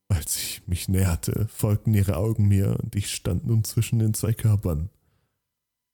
Als 0.10 0.36
ich 0.36 0.67
mich 0.67 0.89
näherte, 0.89 1.47
folgten 1.47 1.93
ihre 1.93 2.17
Augen 2.17 2.47
mir 2.47 2.78
und 2.82 2.95
ich 2.95 3.12
stand 3.12 3.47
nun 3.47 3.63
zwischen 3.63 3.97
den 3.97 4.13
zwei 4.13 4.34
Körpern 4.34 4.89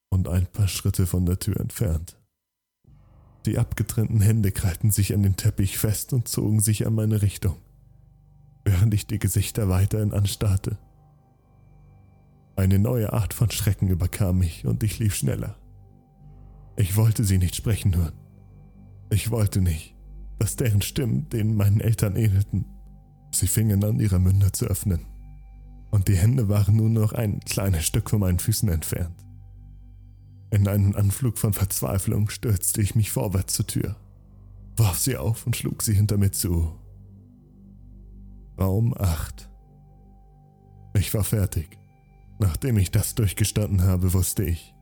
und 0.10 0.28
ein 0.28 0.48
paar 0.48 0.68
Schritte 0.68 1.06
von 1.06 1.26
der 1.26 1.40
Tür 1.40 1.60
entfernt. 1.60 2.18
Die 3.46 3.58
abgetrennten 3.58 4.20
Hände 4.20 4.52
krallten 4.52 4.92
sich 4.92 5.14
an 5.14 5.24
den 5.24 5.38
Teppich 5.38 5.78
fest 5.78 6.12
und 6.12 6.28
zogen 6.28 6.60
sich 6.60 6.86
an 6.86 6.96
meine 6.96 7.22
Richtung, 7.22 7.56
während 8.66 8.94
ich 8.94 9.08
die 9.08 9.20
Gesichter 9.20 9.70
weiterhin 9.70 10.14
anstarrte. 10.14 10.78
Eine 12.58 12.80
neue 12.80 13.14
Art 13.14 13.34
von 13.34 13.52
Schrecken 13.52 13.88
überkam 13.88 14.40
mich 14.40 14.66
und 14.66 14.84
ich 14.84 15.00
lief 15.00 15.16
schneller. 15.16 15.56
Ich 16.78 16.96
wollte 16.96 17.24
sie 17.24 17.40
nicht 17.40 17.56
sprechen 17.56 17.96
hören. 17.96 18.14
Ich 19.10 19.32
wollte 19.32 19.62
nicht, 19.62 19.96
dass 20.38 20.56
deren 20.56 20.82
Stimmen 20.82 21.28
denen 21.30 21.56
meinen 21.56 21.82
Eltern 21.82 22.16
ähnelten. 22.16 22.66
Sie 23.34 23.48
fingen 23.48 23.84
an, 23.84 24.00
ihre 24.00 24.20
Münder 24.20 24.54
zu 24.54 24.66
öffnen. 24.68 25.06
Und 25.90 26.08
die 26.08 26.18
Hände 26.18 26.50
waren 26.50 26.76
nur 26.76 26.90
noch 26.90 27.14
ein 27.14 27.40
kleines 27.40 27.86
Stück 27.86 28.12
von 28.12 28.20
meinen 28.20 28.40
Füßen 28.40 28.70
entfernt. 28.70 29.26
In 30.52 30.68
einen 30.68 30.96
Anflug 30.96 31.40
von 31.40 31.54
Verzweiflung 31.54 32.30
stürzte 32.30 32.82
ich 32.82 32.96
mich 32.96 33.12
vorwärts 33.12 33.56
zur 33.56 33.68
Tür, 33.68 33.96
warf 34.78 35.00
sie 35.00 35.18
auf 35.18 35.46
und 35.46 35.56
schlug 35.56 35.82
sie 35.82 35.94
hinter 35.94 36.18
mir 36.18 36.32
zu. 36.32 36.74
Raum 38.60 38.94
8. 38.98 39.50
Ich 40.94 41.14
war 41.14 41.24
fertig. 41.24 41.78
Nachdem 42.40 42.78
ich 42.78 42.92
das 42.92 43.16
durchgestanden 43.16 43.84
habe, 43.84 44.14
wusste 44.14 44.44
ich, 44.44 44.76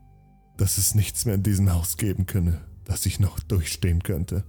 dass 0.58 0.78
es 0.78 0.96
nichts 0.96 1.26
mehr 1.26 1.36
in 1.36 1.44
diesem 1.44 1.72
Haus 1.74 1.98
geben 1.98 2.26
könne, 2.26 2.62
das 2.86 3.06
ich 3.06 3.20
noch 3.20 3.40
durchstehen 3.40 4.04
könnte. 4.04 4.44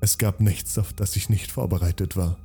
Es 0.00 0.18
gab 0.18 0.40
nichts, 0.40 0.78
auf 0.78 0.92
das 0.92 1.16
ich 1.16 1.28
nicht 1.28 1.50
vorbereitet 1.50 2.16
war. 2.16 2.36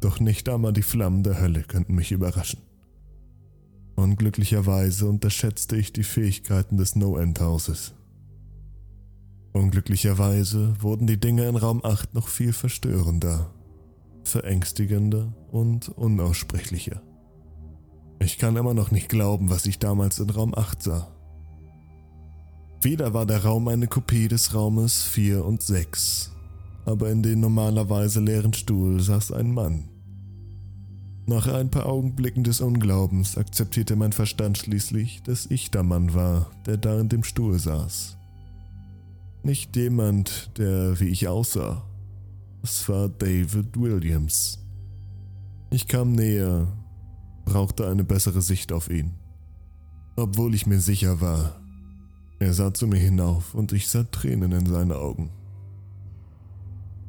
Doch 0.00 0.20
nicht 0.20 0.48
einmal 0.48 0.72
die 0.72 0.82
Flammen 0.82 1.22
der 1.22 1.40
Hölle 1.40 1.62
könnten 1.62 1.94
mich 1.94 2.12
überraschen. 2.12 2.60
Unglücklicherweise 3.96 5.06
unterschätzte 5.06 5.76
ich 5.76 5.92
die 5.92 6.04
Fähigkeiten 6.04 6.76
des 6.76 6.96
No-End-Hauses. 6.96 7.94
Unglücklicherweise 9.52 10.74
wurden 10.80 11.06
die 11.06 11.20
Dinge 11.20 11.46
in 11.48 11.56
Raum 11.56 11.84
8 11.84 12.14
noch 12.14 12.28
viel 12.28 12.52
verstörender, 12.52 13.52
verängstigender 14.24 15.32
und 15.50 15.88
unaussprechlicher. 15.88 17.02
Ich 18.20 18.38
kann 18.38 18.56
immer 18.56 18.74
noch 18.74 18.90
nicht 18.90 19.08
glauben, 19.08 19.50
was 19.50 19.66
ich 19.66 19.78
damals 19.78 20.18
in 20.18 20.30
Raum 20.30 20.54
8 20.54 20.82
sah. 20.82 21.19
Wieder 22.82 23.12
war 23.12 23.26
der 23.26 23.44
Raum 23.44 23.68
eine 23.68 23.88
Kopie 23.88 24.26
des 24.26 24.54
Raumes 24.54 25.02
4 25.02 25.44
und 25.44 25.60
6, 25.60 26.32
aber 26.86 27.10
in 27.10 27.22
dem 27.22 27.40
normalerweise 27.40 28.20
leeren 28.20 28.54
Stuhl 28.54 29.00
saß 29.00 29.32
ein 29.32 29.52
Mann. 29.52 29.90
Nach 31.26 31.46
ein 31.46 31.70
paar 31.70 31.84
Augenblicken 31.84 32.42
des 32.42 32.62
Unglaubens 32.62 33.36
akzeptierte 33.36 33.96
mein 33.96 34.12
Verstand 34.12 34.56
schließlich, 34.56 35.22
dass 35.24 35.44
ich 35.44 35.70
der 35.70 35.82
Mann 35.82 36.14
war, 36.14 36.50
der 36.64 36.78
da 36.78 36.98
in 36.98 37.10
dem 37.10 37.22
Stuhl 37.22 37.58
saß. 37.58 38.16
Nicht 39.42 39.76
jemand, 39.76 40.50
der 40.56 40.98
wie 41.00 41.08
ich 41.08 41.28
aussah. 41.28 41.84
Es 42.62 42.88
war 42.88 43.10
David 43.10 43.78
Williams. 43.78 44.58
Ich 45.68 45.86
kam 45.86 46.12
näher, 46.12 46.66
brauchte 47.44 47.86
eine 47.86 48.04
bessere 48.04 48.40
Sicht 48.40 48.72
auf 48.72 48.88
ihn. 48.88 49.12
Obwohl 50.16 50.54
ich 50.54 50.66
mir 50.66 50.80
sicher 50.80 51.20
war, 51.20 51.59
er 52.40 52.54
sah 52.54 52.72
zu 52.72 52.86
mir 52.86 52.98
hinauf 52.98 53.54
und 53.54 53.72
ich 53.72 53.88
sah 53.88 54.02
Tränen 54.04 54.50
in 54.52 54.66
seine 54.66 54.96
Augen. 54.96 55.30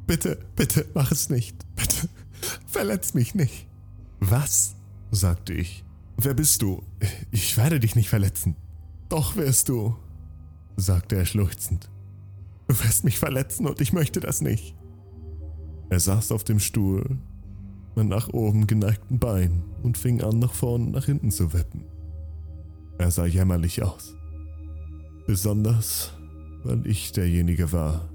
Bitte, 0.06 0.38
bitte, 0.56 0.86
mach 0.94 1.12
es 1.12 1.30
nicht. 1.30 1.56
Bitte, 1.76 2.10
verletz 2.67 3.13
mich 3.13 3.34
nicht. 3.34 3.67
Was? 4.20 4.76
sagte 5.10 5.54
ich. 5.54 5.84
Wer 6.17 6.34
bist 6.34 6.62
du? 6.62 6.84
Ich 7.32 7.58
werde 7.58 7.80
dich 7.80 7.96
nicht 7.96 8.10
verletzen. 8.10 8.56
Doch 9.10 9.36
wirst 9.38 9.70
du, 9.70 9.96
sagte 10.76 11.15
er 11.15 11.26
schluchzend. 11.26 11.89
Du 12.67 12.78
wirst 12.84 13.04
mich 13.06 13.17
verletzen 13.17 13.67
und 13.67 13.82
ich 13.82 13.94
möchte 13.94 14.20
das 14.20 14.41
nicht. 14.41 14.76
Er 15.89 16.00
saß 16.00 16.32
auf 16.32 16.44
dem 16.44 16.60
Stuhl, 16.60 17.17
mit 17.96 18.08
nach 18.08 18.30
oben 18.30 18.67
geneigten 18.67 19.20
Bein 19.20 19.63
und 19.82 19.98
fing 19.98 20.22
an, 20.22 20.39
nach 20.39 20.54
vorn 20.54 20.88
und 20.88 20.91
nach 20.91 21.06
hinten 21.06 21.32
zu 21.32 21.54
wippen. 21.54 21.86
Er 22.98 23.12
sah 23.12 23.26
jämmerlich 23.26 23.82
aus. 23.82 24.15
Besonders, 25.28 26.14
weil 26.64 26.86
ich 26.88 27.12
derjenige 27.12 27.72
war. 27.72 28.10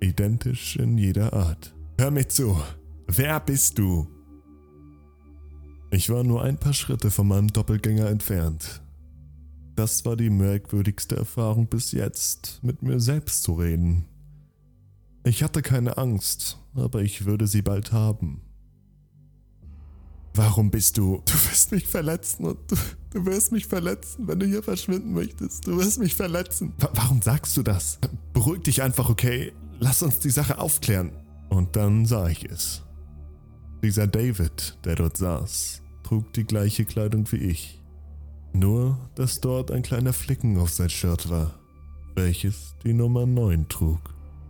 Identisch 0.00 0.76
in 0.76 0.96
jeder 0.96 1.32
Art. 1.32 1.74
Hör 1.98 2.10
mir 2.10 2.28
zu. 2.28 2.58
Wer 3.06 3.40
bist 3.40 3.78
du? 3.78 4.08
Ich 5.90 6.08
war 6.08 6.24
nur 6.24 6.42
ein 6.42 6.56
paar 6.56 6.72
Schritte 6.72 7.10
von 7.10 7.28
meinem 7.28 7.48
Doppelgänger 7.48 8.08
entfernt. 8.08 8.82
Das 9.74 10.04
war 10.04 10.16
die 10.16 10.30
merkwürdigste 10.30 11.16
Erfahrung 11.16 11.66
bis 11.66 11.92
jetzt, 11.92 12.60
mit 12.62 12.82
mir 12.82 13.00
selbst 13.00 13.42
zu 13.42 13.54
reden. 13.54 14.04
Ich 15.24 15.42
hatte 15.42 15.62
keine 15.62 15.98
Angst, 15.98 16.58
aber 16.74 17.02
ich 17.02 17.26
würde 17.26 17.46
sie 17.46 17.62
bald 17.62 17.92
haben. 17.92 18.42
Warum 20.42 20.70
bist 20.70 20.96
du? 20.96 21.20
Du 21.26 21.34
wirst 21.34 21.70
mich 21.70 21.86
verletzen 21.86 22.46
und 22.46 22.58
du, 22.66 22.76
du 23.10 23.26
wirst 23.26 23.52
mich 23.52 23.66
verletzen, 23.66 24.26
wenn 24.26 24.40
du 24.40 24.46
hier 24.46 24.62
verschwinden 24.62 25.12
möchtest. 25.12 25.66
Du 25.66 25.76
wirst 25.76 25.98
mich 25.98 26.16
verletzen. 26.16 26.72
W 26.78 26.86
warum 26.94 27.20
sagst 27.20 27.58
du 27.58 27.62
das? 27.62 27.98
Beruhig 28.32 28.62
dich 28.62 28.80
einfach, 28.80 29.10
okay? 29.10 29.52
Lass 29.80 30.02
uns 30.02 30.18
die 30.18 30.30
Sache 30.30 30.58
aufklären. 30.58 31.12
Und 31.50 31.76
dann 31.76 32.06
sah 32.06 32.26
ich 32.26 32.46
es. 32.46 32.82
Dieser 33.82 34.06
David, 34.06 34.78
der 34.86 34.94
dort 34.94 35.18
saß, 35.18 35.82
trug 36.04 36.32
die 36.32 36.44
gleiche 36.44 36.86
Kleidung 36.86 37.30
wie 37.32 37.36
ich. 37.36 37.78
Nur, 38.54 38.96
dass 39.16 39.42
dort 39.42 39.70
ein 39.70 39.82
kleiner 39.82 40.14
Flicken 40.14 40.56
auf 40.56 40.70
sein 40.70 40.88
Shirt 40.88 41.28
war, 41.28 41.60
welches 42.14 42.76
die 42.82 42.94
Nummer 42.94 43.26
9 43.26 43.68
trug. 43.68 44.00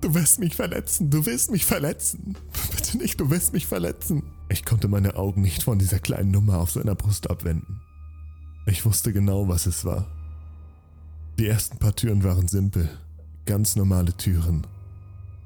Du 0.02 0.14
wirst 0.14 0.38
mich 0.38 0.54
verletzen, 0.54 1.10
du 1.10 1.26
wirst 1.26 1.50
mich 1.50 1.66
verletzen. 1.66 2.36
Bitte 2.70 2.96
nicht, 2.98 3.18
du 3.18 3.28
wirst 3.28 3.52
mich 3.52 3.66
verletzen. 3.66 4.22
Ich 4.50 4.64
konnte 4.64 4.88
meine 4.88 5.14
Augen 5.14 5.42
nicht 5.42 5.62
von 5.62 5.78
dieser 5.78 6.00
kleinen 6.00 6.32
Nummer 6.32 6.58
auf 6.58 6.72
seiner 6.72 6.96
Brust 6.96 7.30
abwenden. 7.30 7.80
Ich 8.66 8.84
wusste 8.84 9.12
genau, 9.12 9.46
was 9.46 9.66
es 9.66 9.84
war. 9.84 10.06
Die 11.38 11.46
ersten 11.46 11.78
paar 11.78 11.94
Türen 11.94 12.24
waren 12.24 12.48
simpel, 12.48 12.90
ganz 13.46 13.76
normale 13.76 14.12
Türen. 14.16 14.66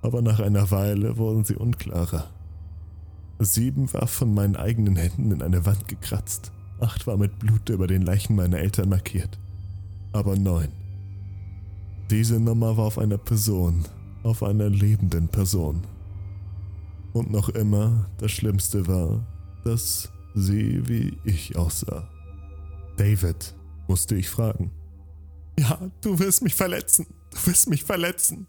Aber 0.00 0.22
nach 0.22 0.40
einer 0.40 0.70
Weile 0.70 1.18
wurden 1.18 1.44
sie 1.44 1.54
unklarer. 1.54 2.30
Sieben 3.38 3.92
war 3.92 4.06
von 4.06 4.32
meinen 4.32 4.56
eigenen 4.56 4.96
Händen 4.96 5.32
in 5.32 5.42
eine 5.42 5.66
Wand 5.66 5.86
gekratzt. 5.86 6.50
Acht 6.80 7.06
war 7.06 7.18
mit 7.18 7.38
Blut 7.38 7.68
über 7.68 7.86
den 7.86 8.02
Leichen 8.02 8.34
meiner 8.36 8.58
Eltern 8.58 8.88
markiert. 8.88 9.38
Aber 10.12 10.34
neun. 10.34 10.68
Diese 12.10 12.40
Nummer 12.40 12.78
war 12.78 12.86
auf 12.86 12.98
einer 12.98 13.18
Person, 13.18 13.84
auf 14.22 14.42
einer 14.42 14.70
lebenden 14.70 15.28
Person. 15.28 15.82
Und 17.14 17.30
noch 17.30 17.48
immer 17.48 18.10
das 18.18 18.32
Schlimmste 18.32 18.86
war, 18.88 19.24
dass 19.64 20.12
sie 20.34 20.86
wie 20.88 21.16
ich 21.24 21.56
aussah. 21.56 22.10
David, 22.96 23.54
musste 23.86 24.16
ich 24.16 24.28
fragen. 24.28 24.72
Ja, 25.58 25.78
du 26.00 26.18
wirst 26.18 26.42
mich 26.42 26.56
verletzen, 26.56 27.06
du 27.30 27.46
wirst 27.46 27.70
mich 27.70 27.84
verletzen, 27.84 28.48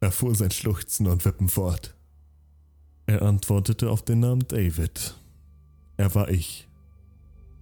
erfuhr 0.00 0.34
sein 0.34 0.50
Schluchzen 0.50 1.06
und 1.06 1.24
Wippen 1.26 1.50
fort. 1.50 1.94
Er 3.06 3.20
antwortete 3.20 3.90
auf 3.90 4.02
den 4.02 4.20
Namen 4.20 4.46
David. 4.48 5.14
Er 5.98 6.14
war 6.14 6.30
ich. 6.30 6.66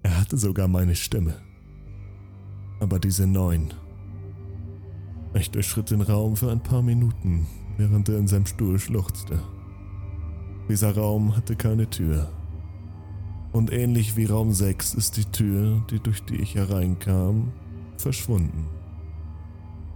Er 0.05 0.21
hatte 0.21 0.39
sogar 0.39 0.69
meine 0.69 0.95
Stimme. 0.95 1.41
Aber 2.79 3.01
diese 3.01 3.27
neun. 3.27 3.75
Ich 5.35 5.51
durchschritt 5.51 5.91
den 5.91 6.03
Raum 6.03 6.37
für 6.37 6.53
ein 6.53 6.63
paar 6.63 6.83
Minuten, 6.83 7.49
während 7.77 8.09
er 8.09 8.19
in 8.19 8.29
seinem 8.29 8.47
Stuhl 8.47 8.79
schluchzte. 8.79 9.43
Dieser 10.69 10.97
Raum 10.97 11.37
hatte 11.37 11.55
keine 11.57 11.89
Tür. 11.89 12.31
Und 13.53 13.73
ähnlich 13.73 14.17
wie 14.17 14.27
Raum 14.27 14.53
6 14.53 14.95
ist 14.95 15.17
die 15.17 15.25
Tür, 15.25 15.83
die 15.91 16.01
durch 16.01 16.25
die 16.25 16.37
ich 16.37 16.55
hereinkam, 16.55 17.53
verschwunden. 17.97 18.69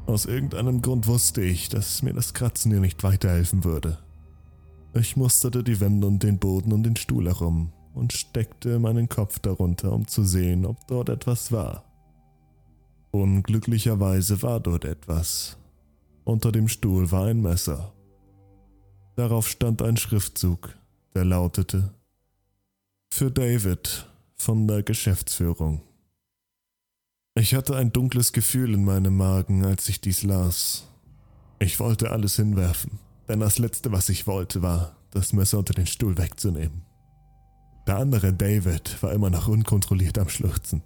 Aus 0.07 0.27
irgendeinem 0.27 0.81
Grund 0.81 1.07
wusste 1.07 1.43
ich, 1.43 1.69
dass 1.69 2.03
mir 2.03 2.15
das 2.15 2.35
Kratzen 2.35 2.71
hier 2.71 2.81
nicht 2.81 3.03
weiterhelfen 3.03 3.65
würde. 3.65 3.99
Ich 4.95 5.17
musterte 5.17 5.63
die 5.63 5.79
Wände 5.81 6.07
und 6.07 6.23
den 6.23 6.39
Boden 6.39 6.73
und 6.73 6.83
den 6.83 6.97
Stuhl 6.97 7.27
herum 7.27 7.73
und 7.95 8.13
steckte 8.13 8.79
meinen 8.79 9.09
Kopf 9.09 9.39
darunter, 9.39 9.93
um 9.93 10.07
zu 10.07 10.25
sehen, 10.25 10.65
ob 10.67 10.87
dort 10.87 11.09
etwas 11.09 11.53
war. 11.53 11.85
Unglücklicherweise 13.13 14.43
war 14.43 14.61
dort 14.61 14.85
etwas. 14.85 15.59
Unter 16.25 16.53
dem 16.53 16.69
Stuhl 16.69 17.11
war 17.11 17.27
ein 17.27 17.41
Messer. 17.41 17.93
Darauf 19.17 19.49
stand 19.49 19.83
ein 19.83 19.97
Schriftzug, 19.97 20.77
der 21.15 21.25
lautete 21.25 21.95
Für 23.13 23.31
David 23.31 24.09
von 24.37 24.67
der 24.67 24.83
Geschäftsführung. 24.83 25.83
Ich 27.35 27.55
hatte 27.55 27.77
ein 27.77 27.93
dunkles 27.93 28.33
Gefühl 28.33 28.75
in 28.75 28.85
meinem 28.85 29.17
Magen, 29.17 29.65
als 29.65 29.89
ich 29.89 30.01
dies 30.01 30.23
las. 30.23 30.87
Ich 31.59 31.79
wollte 31.79 32.11
alles 32.11 32.37
hinwerfen 32.37 32.99
denn 33.31 33.39
das 33.39 33.61
Letzte, 33.61 33.93
was 33.93 34.09
ich 34.09 34.27
wollte, 34.27 34.61
war, 34.61 34.97
das 35.13 35.33
Messer 35.33 35.59
unter 35.59 35.73
den 35.73 35.87
Stuhl 35.87 36.19
wegzunehmen. 36.19 36.83
Der 37.87 37.97
andere 37.99 38.33
David 38.33 39.01
war 39.05 39.13
immer 39.13 39.31
noch 39.31 39.47
unkontrolliert 39.47 40.19
am 40.19 40.29
Schluchzen. 40.29 40.83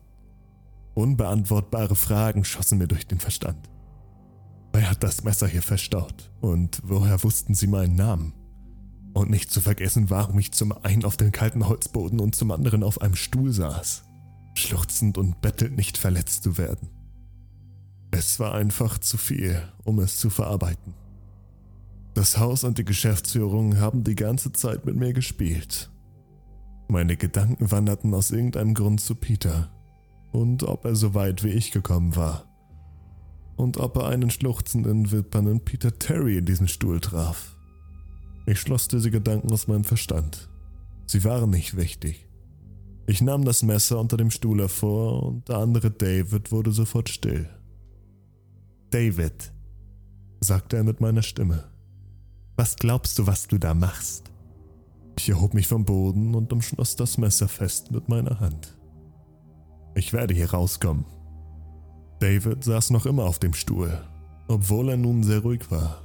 Unbeantwortbare 0.93 1.97
Fragen 1.97 2.45
schossen 2.45 2.77
mir 2.77 2.87
durch 2.87 3.07
den 3.07 3.19
Verstand. 3.19 3.71
Wer 4.75 4.91
hat 4.91 5.05
das 5.05 5.23
Messer 5.23 5.47
hier 5.47 5.63
verstaut? 5.63 6.33
Und 6.41 6.81
woher 6.83 7.23
wussten 7.23 7.55
sie 7.55 7.69
meinen 7.69 7.95
Namen? 7.95 8.33
Und 9.13 9.31
nicht 9.31 9.53
zu 9.53 9.61
vergessen, 9.61 10.11
warum 10.11 10.37
ich 10.41 10.51
zum 10.51 10.73
einen 10.73 11.05
auf 11.05 11.17
dem 11.17 11.31
kalten 11.31 11.69
Holzboden 11.69 12.19
und 12.19 12.35
zum 12.35 12.51
anderen 12.51 12.83
auf 12.83 13.01
einem 13.01 13.15
Stuhl 13.15 13.53
saß, 13.53 14.03
schluchzend 14.57 15.17
und 15.17 15.41
bettelnd 15.41 15.77
nicht 15.77 15.97
verletzt 15.97 16.43
zu 16.43 16.59
werden. 16.59 16.89
Es 18.11 18.41
war 18.41 18.53
einfach 18.53 18.99
zu 18.99 19.17
viel, 19.17 19.63
um 19.85 20.01
es 20.01 20.17
zu 20.17 20.29
verarbeiten. 20.29 20.95
Das 22.15 22.39
Haus 22.39 22.65
und 22.65 22.77
die 22.77 22.85
Geschäftsführung 22.85 23.79
haben 23.79 24.03
die 24.03 24.17
ganze 24.17 24.51
Zeit 24.51 24.87
mit 24.87 24.97
mir 24.97 25.13
gespielt. 25.13 25.89
Meine 26.89 27.17
Gedanken 27.17 27.71
wanderten 27.71 28.13
aus 28.13 28.33
irgendeinem 28.33 28.75
Grund 28.75 29.01
zu 29.01 29.15
Peter 29.15 29.71
und 30.33 30.65
ob 30.65 30.85
er 30.85 30.97
so 30.97 31.15
weit 31.15 31.45
wie 31.45 31.51
ich 31.51 31.71
gekommen 31.71 32.17
war. 32.17 32.54
Und 33.57 33.77
ob 33.79 33.97
er 33.97 34.09
einen 34.09 34.31
schluchzenden, 34.31 35.13
wippernden 35.13 35.61
Peter 35.61 35.97
Terry 35.99 36.39
in 36.39 36.45
diesem 36.45 36.67
Stuhl 36.67 37.01
traf. 37.01 37.57
Ich 38.47 38.61
schloss 38.61 38.89
diese 38.89 39.11
Gedanken 39.11 39.53
aus 39.53 39.69
meinem 39.69 39.85
Verstand. 39.85 40.49
Sie 41.07 41.25
waren 41.25 41.51
nicht 41.51 41.77
wichtig. 41.77 42.29
Ich 43.07 43.21
nahm 43.21 43.45
das 43.45 43.63
Messer 43.63 44.01
unter 44.01 44.17
dem 44.17 44.31
Stuhl 44.31 44.61
hervor 44.61 45.23
und 45.23 45.49
der 45.49 45.59
andere 45.59 45.91
David 45.91 46.51
wurde 46.51 46.73
sofort 46.73 47.09
still. 47.09 47.49
David, 48.91 49.53
sagte 50.41 50.77
er 50.77 50.85
mit 50.85 51.01
meiner 51.01 51.23
Stimme, 51.23 51.65
was 52.57 52.77
glaubst 52.77 53.19
du, 53.19 53.27
was 53.27 53.49
du 53.49 53.59
da 53.59 53.75
machst? 53.75 54.31
Ich 55.19 55.29
erhob 55.29 55.55
mich 55.55 55.67
vom 55.67 55.85
Boden 55.85 56.35
und 56.35 56.53
umschloss 56.53 56.97
das 56.97 57.19
Messer 57.19 57.49
fest 57.49 57.91
mit 57.91 58.09
meiner 58.09 58.41
Hand. 58.41 58.77
Ich 59.95 60.13
werde 60.13 60.35
hier 60.35 60.51
rauskommen. 60.51 61.05
David 62.21 62.65
saß 62.65 62.91
noch 62.91 63.07
immer 63.07 63.25
auf 63.25 63.39
dem 63.39 63.55
Stuhl, 63.55 64.01
obwohl 64.49 64.91
er 64.91 64.97
nun 64.97 65.23
sehr 65.23 65.41
ruhig 65.41 65.71
war. 65.71 66.01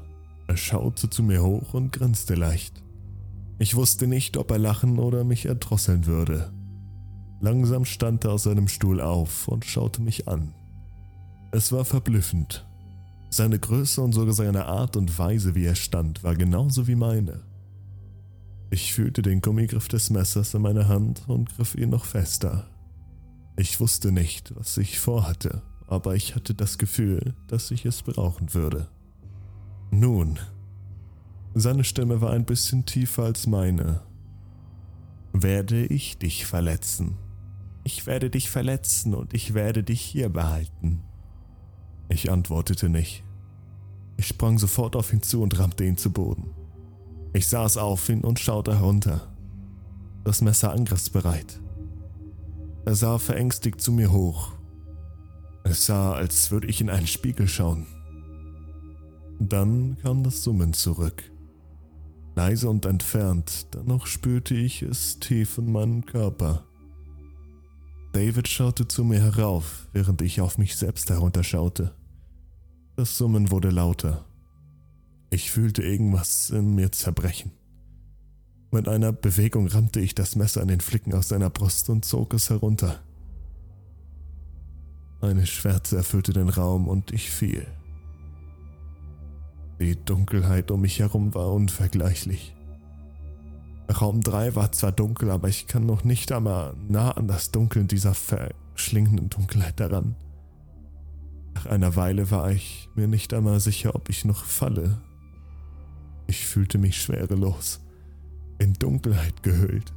Er 0.47 0.57
schaute 0.57 1.10
zu 1.10 1.24
mir 1.24 1.43
hoch 1.43 1.74
und 1.74 1.91
grinste 1.91 2.36
leicht. 2.36 2.84
Ich 3.60 3.76
wusste 3.76 4.07
nicht, 4.07 4.38
ob 4.38 4.51
er 4.51 4.57
lachen 4.57 4.99
oder 4.99 5.24
mich 5.24 5.45
erdrosseln 5.45 6.05
würde. 6.05 6.51
Langsam 7.41 7.86
stand 7.86 8.26
er 8.26 8.32
aus 8.32 8.43
seinem 8.43 8.68
Stuhl 8.68 8.99
auf 8.99 9.47
und 9.47 9.66
schaute 9.66 10.01
mich 10.01 10.28
an. 10.28 10.53
Es 11.51 11.72
war 11.72 11.86
verblüffend. 11.86 12.66
Seine 13.30 13.60
Größe 13.60 14.01
und 14.01 14.14
sogar 14.14 14.34
seine 14.34 14.66
Art 14.66 14.97
und 14.97 15.18
Weise, 15.20 15.55
wie 15.55 15.66
er 15.66 15.76
stand, 15.76 16.24
war 16.24 16.36
genauso 16.36 16.88
wie 16.88 16.95
meine. 16.95 17.41
Ich 18.72 18.93
fühlte 18.93 19.22
den 19.22 19.41
Gummigriff 19.41 19.88
des 19.88 20.10
Messers 20.10 20.53
in 20.53 20.62
meiner 20.62 20.88
Hand 20.88 21.24
und 21.28 21.55
griff 21.55 21.76
ihn 21.76 21.89
noch 21.89 22.05
fester. 22.05 22.68
Ich 23.55 23.80
wusste 23.80 24.12
nicht, 24.12 24.55
was 24.55 24.78
ich 24.78 24.99
vorhatte, 24.99 25.62
aber 25.90 26.16
ich 26.16 26.36
hatte 26.36 26.54
das 26.54 26.78
Gefühl, 26.78 27.34
dass 27.48 27.72
ich 27.72 27.86
es 27.86 28.04
brauchen 28.04 28.54
würde. 28.54 28.88
Nun, 29.90 30.38
seine 31.56 31.84
Stimme 31.84 32.22
war 32.22 32.32
ein 32.32 32.46
bisschen 32.46 32.86
tiefer 32.86 33.24
als 33.24 33.48
meine. 33.48 34.02
Werde 35.34 35.86
ich 35.88 36.20
dich 36.20 36.46
verletzen? 36.46 37.18
Ich 37.84 38.06
werde 38.06 38.30
dich 38.30 38.52
verletzen 38.52 39.16
und 39.16 39.34
ich 39.34 39.56
werde 39.56 39.84
dich 39.84 40.02
hier 40.02 40.30
behalten. 40.30 41.02
Ich 42.08 42.32
antwortete 42.32 42.88
nicht. 42.88 43.24
Ich 44.18 44.28
sprang 44.28 44.60
sofort 44.60 44.96
auf 44.96 45.12
ihn 45.12 45.24
zu 45.24 45.42
und 45.42 45.58
rammte 45.58 45.86
ihn 45.86 45.98
zu 45.98 46.12
Boden. 46.12 46.52
Ich 47.34 47.48
saß 47.48 47.78
auf 47.78 48.10
ihn 48.10 48.22
und 48.22 48.40
schaute 48.40 48.78
herunter. 48.78 49.34
Das 50.24 50.42
Messer 50.42 50.72
angriffsbereit. 50.72 51.60
Er 52.86 52.96
sah 52.96 53.18
verängstigt 53.18 53.82
zu 53.82 53.92
mir 53.92 54.12
hoch. 54.12 54.59
Es 55.64 55.86
sah, 55.86 56.14
als 56.14 56.51
würde 56.51 56.68
ich 56.68 56.82
in 56.82 56.89
einen 56.89 57.07
Spiegel 57.07 57.47
schauen. 57.47 57.86
Dann 59.39 59.97
kam 60.01 60.24
das 60.24 60.43
Summen 60.43 60.74
zurück. 60.74 61.24
Leise 62.36 62.70
und 62.70 62.86
entfernt, 62.86 63.68
dennoch 63.74 64.07
spürte 64.07 64.55
ich 64.55 64.82
es 64.82 65.20
tief 65.20 65.57
in 65.57 65.72
meinem 65.72 66.05
Körper. 66.05 66.66
David 68.14 68.47
schaute 68.47 68.88
zu 68.88 69.03
mir 69.03 69.20
herauf, 69.20 69.88
während 69.93 70.22
ich 70.22 70.41
auf 70.41 70.57
mich 70.57 70.76
selbst 70.76 71.10
herunterschaute. 71.10 71.93
Das 72.95 73.18
Summen 73.18 73.51
wurde 73.51 73.70
lauter. 73.70 74.26
Ich 75.30 75.51
fühlte 75.51 75.84
irgendwas 75.84 76.49
in 76.49 76.76
mir 76.76 76.91
zerbrechen. 76.91 77.51
Mit 78.72 78.88
einer 78.88 79.12
Bewegung 79.12 79.68
rammte 79.68 79.99
ich 79.99 80.16
das 80.16 80.36
Messer 80.36 80.62
an 80.62 80.68
den 80.68 80.82
Flicken 80.82 81.14
aus 81.14 81.30
seiner 81.30 81.49
Brust 81.49 81.89
und 81.89 82.05
zog 82.05 82.34
es 82.34 82.49
herunter. 82.49 82.99
Eine 85.22 85.46
Schwärze 85.46 85.98
erfüllte 85.98 86.34
den 86.34 86.50
Raum 86.50 86.88
und 86.88 87.12
ich 87.12 87.32
fiel. 87.32 87.68
Die 89.80 89.96
Dunkelheit 89.96 90.72
um 90.72 90.82
mich 90.82 91.00
herum 91.00 91.34
war 91.34 91.52
unvergleichlich. 91.54 92.56
Raum 93.90 94.22
3 94.22 94.56
war 94.56 94.72
zwar 94.72 94.92
dunkel, 94.92 95.32
aber 95.32 95.48
ich 95.48 95.68
kann 95.68 95.86
noch 95.86 96.04
nicht 96.04 96.32
einmal 96.32 96.76
nah 96.88 97.12
an 97.12 97.28
das 97.28 97.52
Dunkeln 97.52 97.88
dieser 97.88 98.14
verschlingenden 98.14 99.30
Dunkelheit 99.30 99.80
daran. 99.80 100.16
Nach 101.56 101.66
einer 101.66 101.96
Weile 101.96 102.30
war 102.30 102.52
ich 102.52 102.90
mir 102.96 103.08
nicht 103.08 103.34
einmal 103.34 103.60
sicher, 103.60 103.96
ob 103.96 104.10
ich 104.10 104.26
noch 104.26 104.44
falle 104.44 105.02
ich 106.30 106.46
fühlte 106.46 106.78
mich 106.78 107.02
schwerelos, 107.02 107.82
in 108.60 108.74
Dunkelheit 108.74 109.42
gehüllt. 109.42 109.92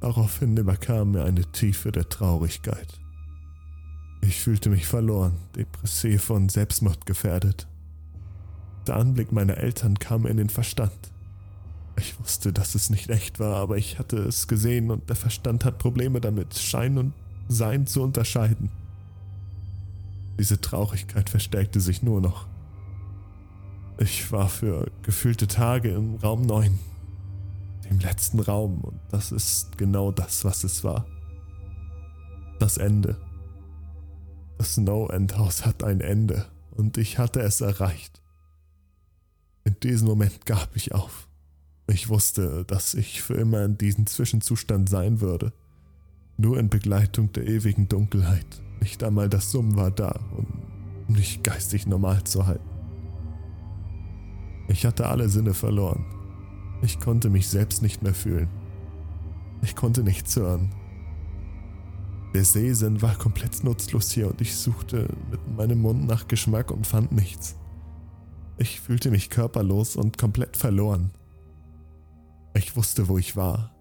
Daraufhin 0.00 0.56
überkam 0.56 1.12
mir 1.12 1.22
eine 1.22 1.42
Tiefe 1.52 1.92
der 1.92 2.08
Traurigkeit. 2.08 3.00
Ich 4.22 4.40
fühlte 4.40 4.70
mich 4.70 4.86
verloren, 4.86 5.34
depressiv 5.56 6.30
und 6.30 6.50
selbstmordgefährdet. 6.50 7.66
Der 8.86 8.96
Anblick 8.96 9.32
meiner 9.32 9.58
Eltern 9.58 9.98
kam 9.98 10.26
in 10.26 10.36
den 10.36 10.48
Verstand. 10.48 10.92
Ich 11.96 12.18
wusste, 12.18 12.52
dass 12.52 12.74
es 12.74 12.88
nicht 12.88 13.10
echt 13.10 13.40
war, 13.40 13.56
aber 13.56 13.76
ich 13.76 13.98
hatte 13.98 14.16
es 14.18 14.48
gesehen 14.48 14.90
und 14.90 15.08
der 15.08 15.16
Verstand 15.16 15.64
hat 15.64 15.78
Probleme 15.78 16.20
damit, 16.20 16.56
Schein 16.56 16.98
und 16.98 17.12
Sein 17.48 17.86
zu 17.86 18.02
unterscheiden. 18.02 18.70
Diese 20.38 20.60
Traurigkeit 20.60 21.28
verstärkte 21.28 21.80
sich 21.80 22.02
nur 22.02 22.20
noch. 22.20 22.46
Ich 23.98 24.32
war 24.32 24.48
für 24.48 24.90
gefühlte 25.02 25.46
Tage 25.46 25.90
im 25.90 26.14
Raum 26.16 26.46
9, 26.46 26.78
dem 27.90 27.98
letzten 27.98 28.40
Raum, 28.40 28.80
und 28.80 28.98
das 29.10 29.32
ist 29.32 29.76
genau 29.76 30.10
das, 30.10 30.44
was 30.44 30.64
es 30.64 30.82
war. 30.82 31.06
Das 32.58 32.78
Ende. 32.78 33.16
Das 34.62 34.76
No-End-Haus 34.76 35.66
hat 35.66 35.82
ein 35.82 36.00
Ende, 36.00 36.46
und 36.70 36.96
ich 36.96 37.18
hatte 37.18 37.40
es 37.40 37.60
erreicht. 37.60 38.22
In 39.64 39.74
diesem 39.82 40.06
Moment 40.06 40.46
gab 40.46 40.76
ich 40.76 40.94
auf. 40.94 41.26
Ich 41.88 42.08
wusste, 42.08 42.64
dass 42.66 42.94
ich 42.94 43.22
für 43.22 43.34
immer 43.34 43.64
in 43.64 43.76
diesem 43.76 44.06
Zwischenzustand 44.06 44.88
sein 44.88 45.20
würde. 45.20 45.52
Nur 46.36 46.60
in 46.60 46.68
Begleitung 46.68 47.32
der 47.32 47.48
ewigen 47.48 47.88
Dunkelheit. 47.88 48.46
Nicht 48.78 49.02
einmal 49.02 49.28
das 49.28 49.50
Summen 49.50 49.74
war 49.74 49.90
da, 49.90 50.20
um 50.36 50.46
mich 51.08 51.42
geistig 51.42 51.88
normal 51.88 52.22
zu 52.22 52.46
halten. 52.46 52.70
Ich 54.68 54.86
hatte 54.86 55.08
alle 55.08 55.28
Sinne 55.28 55.54
verloren. 55.54 56.04
Ich 56.82 57.00
konnte 57.00 57.30
mich 57.30 57.48
selbst 57.48 57.82
nicht 57.82 58.04
mehr 58.04 58.14
fühlen. 58.14 58.48
Ich 59.60 59.74
konnte 59.74 60.04
nichts 60.04 60.36
hören. 60.36 60.72
Der 62.34 62.44
Sehsinn 62.44 63.02
war 63.02 63.14
komplett 63.16 63.62
nutzlos 63.62 64.10
hier 64.10 64.28
und 64.28 64.40
ich 64.40 64.56
suchte 64.56 65.08
mit 65.30 65.56
meinem 65.56 65.80
Mund 65.82 66.06
nach 66.06 66.28
Geschmack 66.28 66.70
und 66.70 66.86
fand 66.86 67.12
nichts. 67.12 67.56
Ich 68.56 68.80
fühlte 68.80 69.10
mich 69.10 69.28
körperlos 69.28 69.96
und 69.96 70.18
komplett 70.18 70.56
verloren. 70.56 71.10
Ich 72.54 72.76
wusste, 72.76 73.08
wo 73.08 73.18
ich 73.18 73.36
war. 73.36 73.74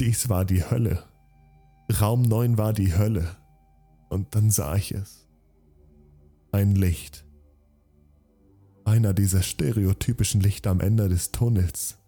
Dies 0.00 0.28
war 0.28 0.44
die 0.44 0.62
Hölle. 0.62 1.04
Raum 2.00 2.22
9 2.22 2.58
war 2.58 2.72
die 2.72 2.96
Hölle. 2.96 3.36
Und 4.10 4.34
dann 4.34 4.50
sah 4.50 4.76
ich 4.76 4.92
es. 4.92 5.26
Ein 6.52 6.74
Licht 6.74 7.24
einer 8.88 9.12
dieser 9.12 9.42
stereotypischen 9.42 10.40
Lichter 10.40 10.70
am 10.70 10.80
Ende 10.80 11.08
des 11.08 11.30
Tunnels. 11.30 11.98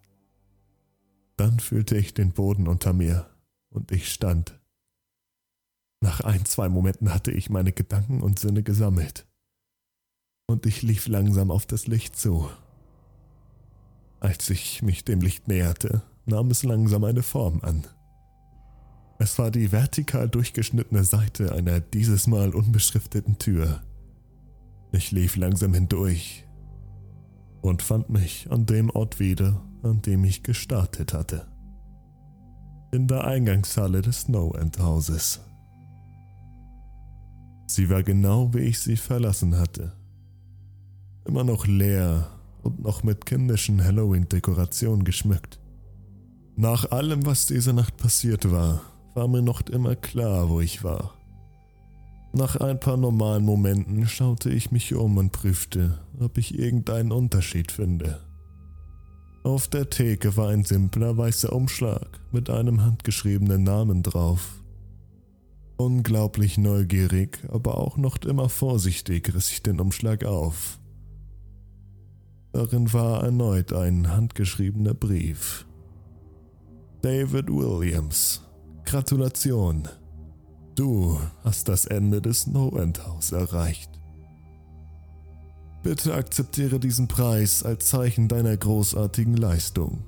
Dann 1.37 1.61
fühlte 1.61 1.97
ich 1.97 2.15
den 2.15 2.33
Boden 2.33 2.67
unter 2.67 2.93
mir 2.93 3.27
und 3.69 3.93
ich 3.93 4.11
stand. 4.11 4.60
Nach 6.03 6.21
ein, 6.21 6.45
zwei 6.45 6.69
Momenten 6.69 7.13
hatte 7.13 7.31
ich 7.31 7.51
meine 7.51 7.73
Gedanken 7.73 8.23
und 8.23 8.39
Sinne 8.39 8.63
gesammelt. 8.63 9.27
Und 10.49 10.67
ich 10.67 10.83
lief 10.83 11.07
langsam 11.07 11.51
auf 11.51 11.67
das 11.67 11.87
Licht 11.87 12.17
zu. 12.17 12.49
Als 14.19 14.51
ich 14.51 14.83
mich 14.83 15.05
dem 15.05 15.21
Licht 15.21 15.49
näherte, 15.49 16.03
nahm 16.27 16.51
es 16.51 16.63
langsam 16.63 17.05
eine 17.05 17.23
Form 17.23 17.61
an. 17.63 17.87
Es 19.19 19.39
war 19.39 19.51
die 19.51 19.71
vertikal 19.71 20.29
durchgeschnittene 20.29 21.05
Seite 21.05 21.53
einer 21.53 21.81
dieses 21.81 22.27
Mal 22.27 22.55
unbeschrifteten 22.55 23.39
Tür. 23.39 23.83
Ich 24.93 25.13
lief 25.13 25.37
langsam 25.37 25.75
hindurch, 25.75 26.47
und 27.63 27.83
fand 27.83 28.09
mich 28.11 28.51
an 28.51 28.67
dem 28.67 28.91
Ort 28.91 29.21
wieder, 29.21 29.63
an 29.83 30.03
dem 30.03 30.25
ich 30.25 30.43
gestartet 30.43 31.13
hatte. 31.13 31.47
In 32.93 33.07
der 33.07 33.25
Eingangshalle 33.25 34.03
des 34.03 34.23
Snow-End-Hauses. 34.23 35.41
Sie 37.73 37.89
war 37.89 38.03
genau 38.03 38.53
wie 38.53 38.63
ich 38.63 38.81
sie 38.81 38.97
verlassen 38.97 39.57
hatte. 39.57 39.93
Immer 41.25 41.45
noch 41.45 41.69
leer 41.69 42.27
und 42.65 42.83
noch 42.83 43.05
mit 43.05 43.27
kindischen 43.27 43.85
Halloween-Dekorationen 43.85 45.05
geschmückt. 45.05 45.61
Nach 46.57 46.91
allem, 46.91 47.25
was 47.25 47.47
diese 47.47 47.73
Nacht 47.73 47.97
passiert 47.97 48.51
war, 48.51 48.83
war 49.15 49.29
mir 49.29 49.41
noch 49.41 49.61
immer 49.69 49.95
klar, 49.95 50.51
wo 50.51 50.61
ich 50.61 50.83
war. 50.83 51.15
Nach 52.33 52.57
ein 52.57 52.81
paar 52.81 52.97
normalen 52.97 53.45
Momenten 53.45 54.05
schaute 54.09 54.51
ich 54.51 54.73
mich 54.73 54.93
um 54.97 55.17
und 55.19 55.31
prüfte, 55.31 56.01
ob 56.19 56.39
ich 56.39 56.59
irgendeinen 56.59 57.13
Unterschied 57.13 57.71
finde. 57.71 58.19
Auf 59.45 59.69
der 59.69 59.89
Theke 59.89 60.37
war 60.37 60.49
ein 60.49 60.65
simpler 60.65 61.17
weißer 61.17 61.53
Umschlag 61.53 62.19
mit 62.33 62.51
einem 62.51 62.83
handgeschriebenen 62.83 63.63
Namen 63.63 64.03
drauf. 64.03 64.60
Unglaublich 65.81 66.59
neugierig, 66.59 67.39
aber 67.49 67.79
auch 67.79 67.97
noch 67.97 68.19
immer 68.19 68.51
vorsichtig 68.51 69.35
riss 69.35 69.51
ich 69.51 69.63
den 69.63 69.81
Umschlag 69.81 70.27
auf. 70.27 70.79
Darin 72.53 72.93
war 72.93 73.25
erneut 73.25 73.73
ein 73.73 74.15
handgeschriebener 74.15 74.93
Brief. 74.93 75.67
David 77.01 77.49
Williams, 77.49 78.43
Gratulation. 78.85 79.89
Du 80.75 81.19
hast 81.45 81.71
das 81.71 81.87
Ende 81.87 82.21
des 82.21 82.47
No-End-Haus 82.47 83.33
erreicht. 83.33 83.91
Bitte 85.83 86.13
akzeptiere 86.13 86.79
diesen 86.79 87.09
Preis 87.09 87.63
als 87.63 87.87
Zeichen 87.87 88.29
deiner 88.29 88.55
großartigen 88.55 89.35
Leistung. 89.35 90.05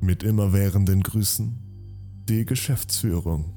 Mit 0.00 0.22
immerwährenden 0.22 1.02
Grüßen, 1.02 1.58
die 2.28 2.44
Geschäftsführung. 2.44 3.56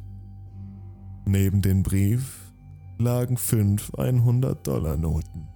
Neben 1.28 1.64
dem 1.64 1.82
Brief 1.82 2.52
lagen 3.00 3.38
fünf 3.38 3.90
100-Dollar-Noten. 3.94 5.48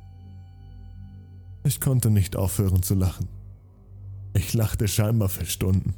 Ich 1.64 1.80
konnte 1.80 2.10
nicht 2.10 2.36
aufhören 2.36 2.82
zu 2.82 2.96
lachen. 2.96 3.28
Ich 4.34 4.54
lachte 4.54 4.88
scheinbar 4.88 5.30
für 5.30 5.46
Stunden. 5.46 5.94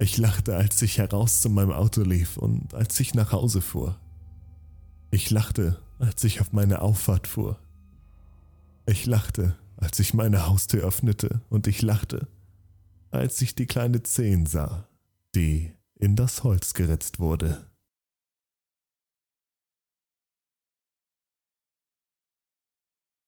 Ich 0.00 0.18
lachte, 0.18 0.56
als 0.56 0.82
ich 0.82 0.98
heraus 0.98 1.40
zu 1.40 1.48
meinem 1.48 1.70
Auto 1.70 2.02
lief 2.02 2.36
und 2.36 2.74
als 2.74 2.98
ich 2.98 3.14
nach 3.14 3.30
Hause 3.30 3.60
fuhr. 3.60 4.00
Ich 5.12 5.30
lachte, 5.30 5.78
als 6.00 6.24
ich 6.24 6.40
auf 6.40 6.52
meine 6.52 6.82
Auffahrt 6.82 7.28
fuhr. 7.28 7.58
Ich 8.84 9.06
lachte, 9.06 9.56
als 9.76 10.00
ich 10.00 10.12
meine 10.12 10.48
Haustür 10.48 10.82
öffnete 10.82 11.40
und 11.48 11.68
ich 11.68 11.82
lachte, 11.82 12.26
als 13.10 13.40
ich 13.42 13.54
die 13.54 13.66
kleine 13.66 14.02
Zehn 14.02 14.44
sah, 14.44 14.88
die 15.34 15.72
in 15.94 16.16
das 16.16 16.42
Holz 16.42 16.74
geritzt 16.74 17.20
wurde. 17.20 17.65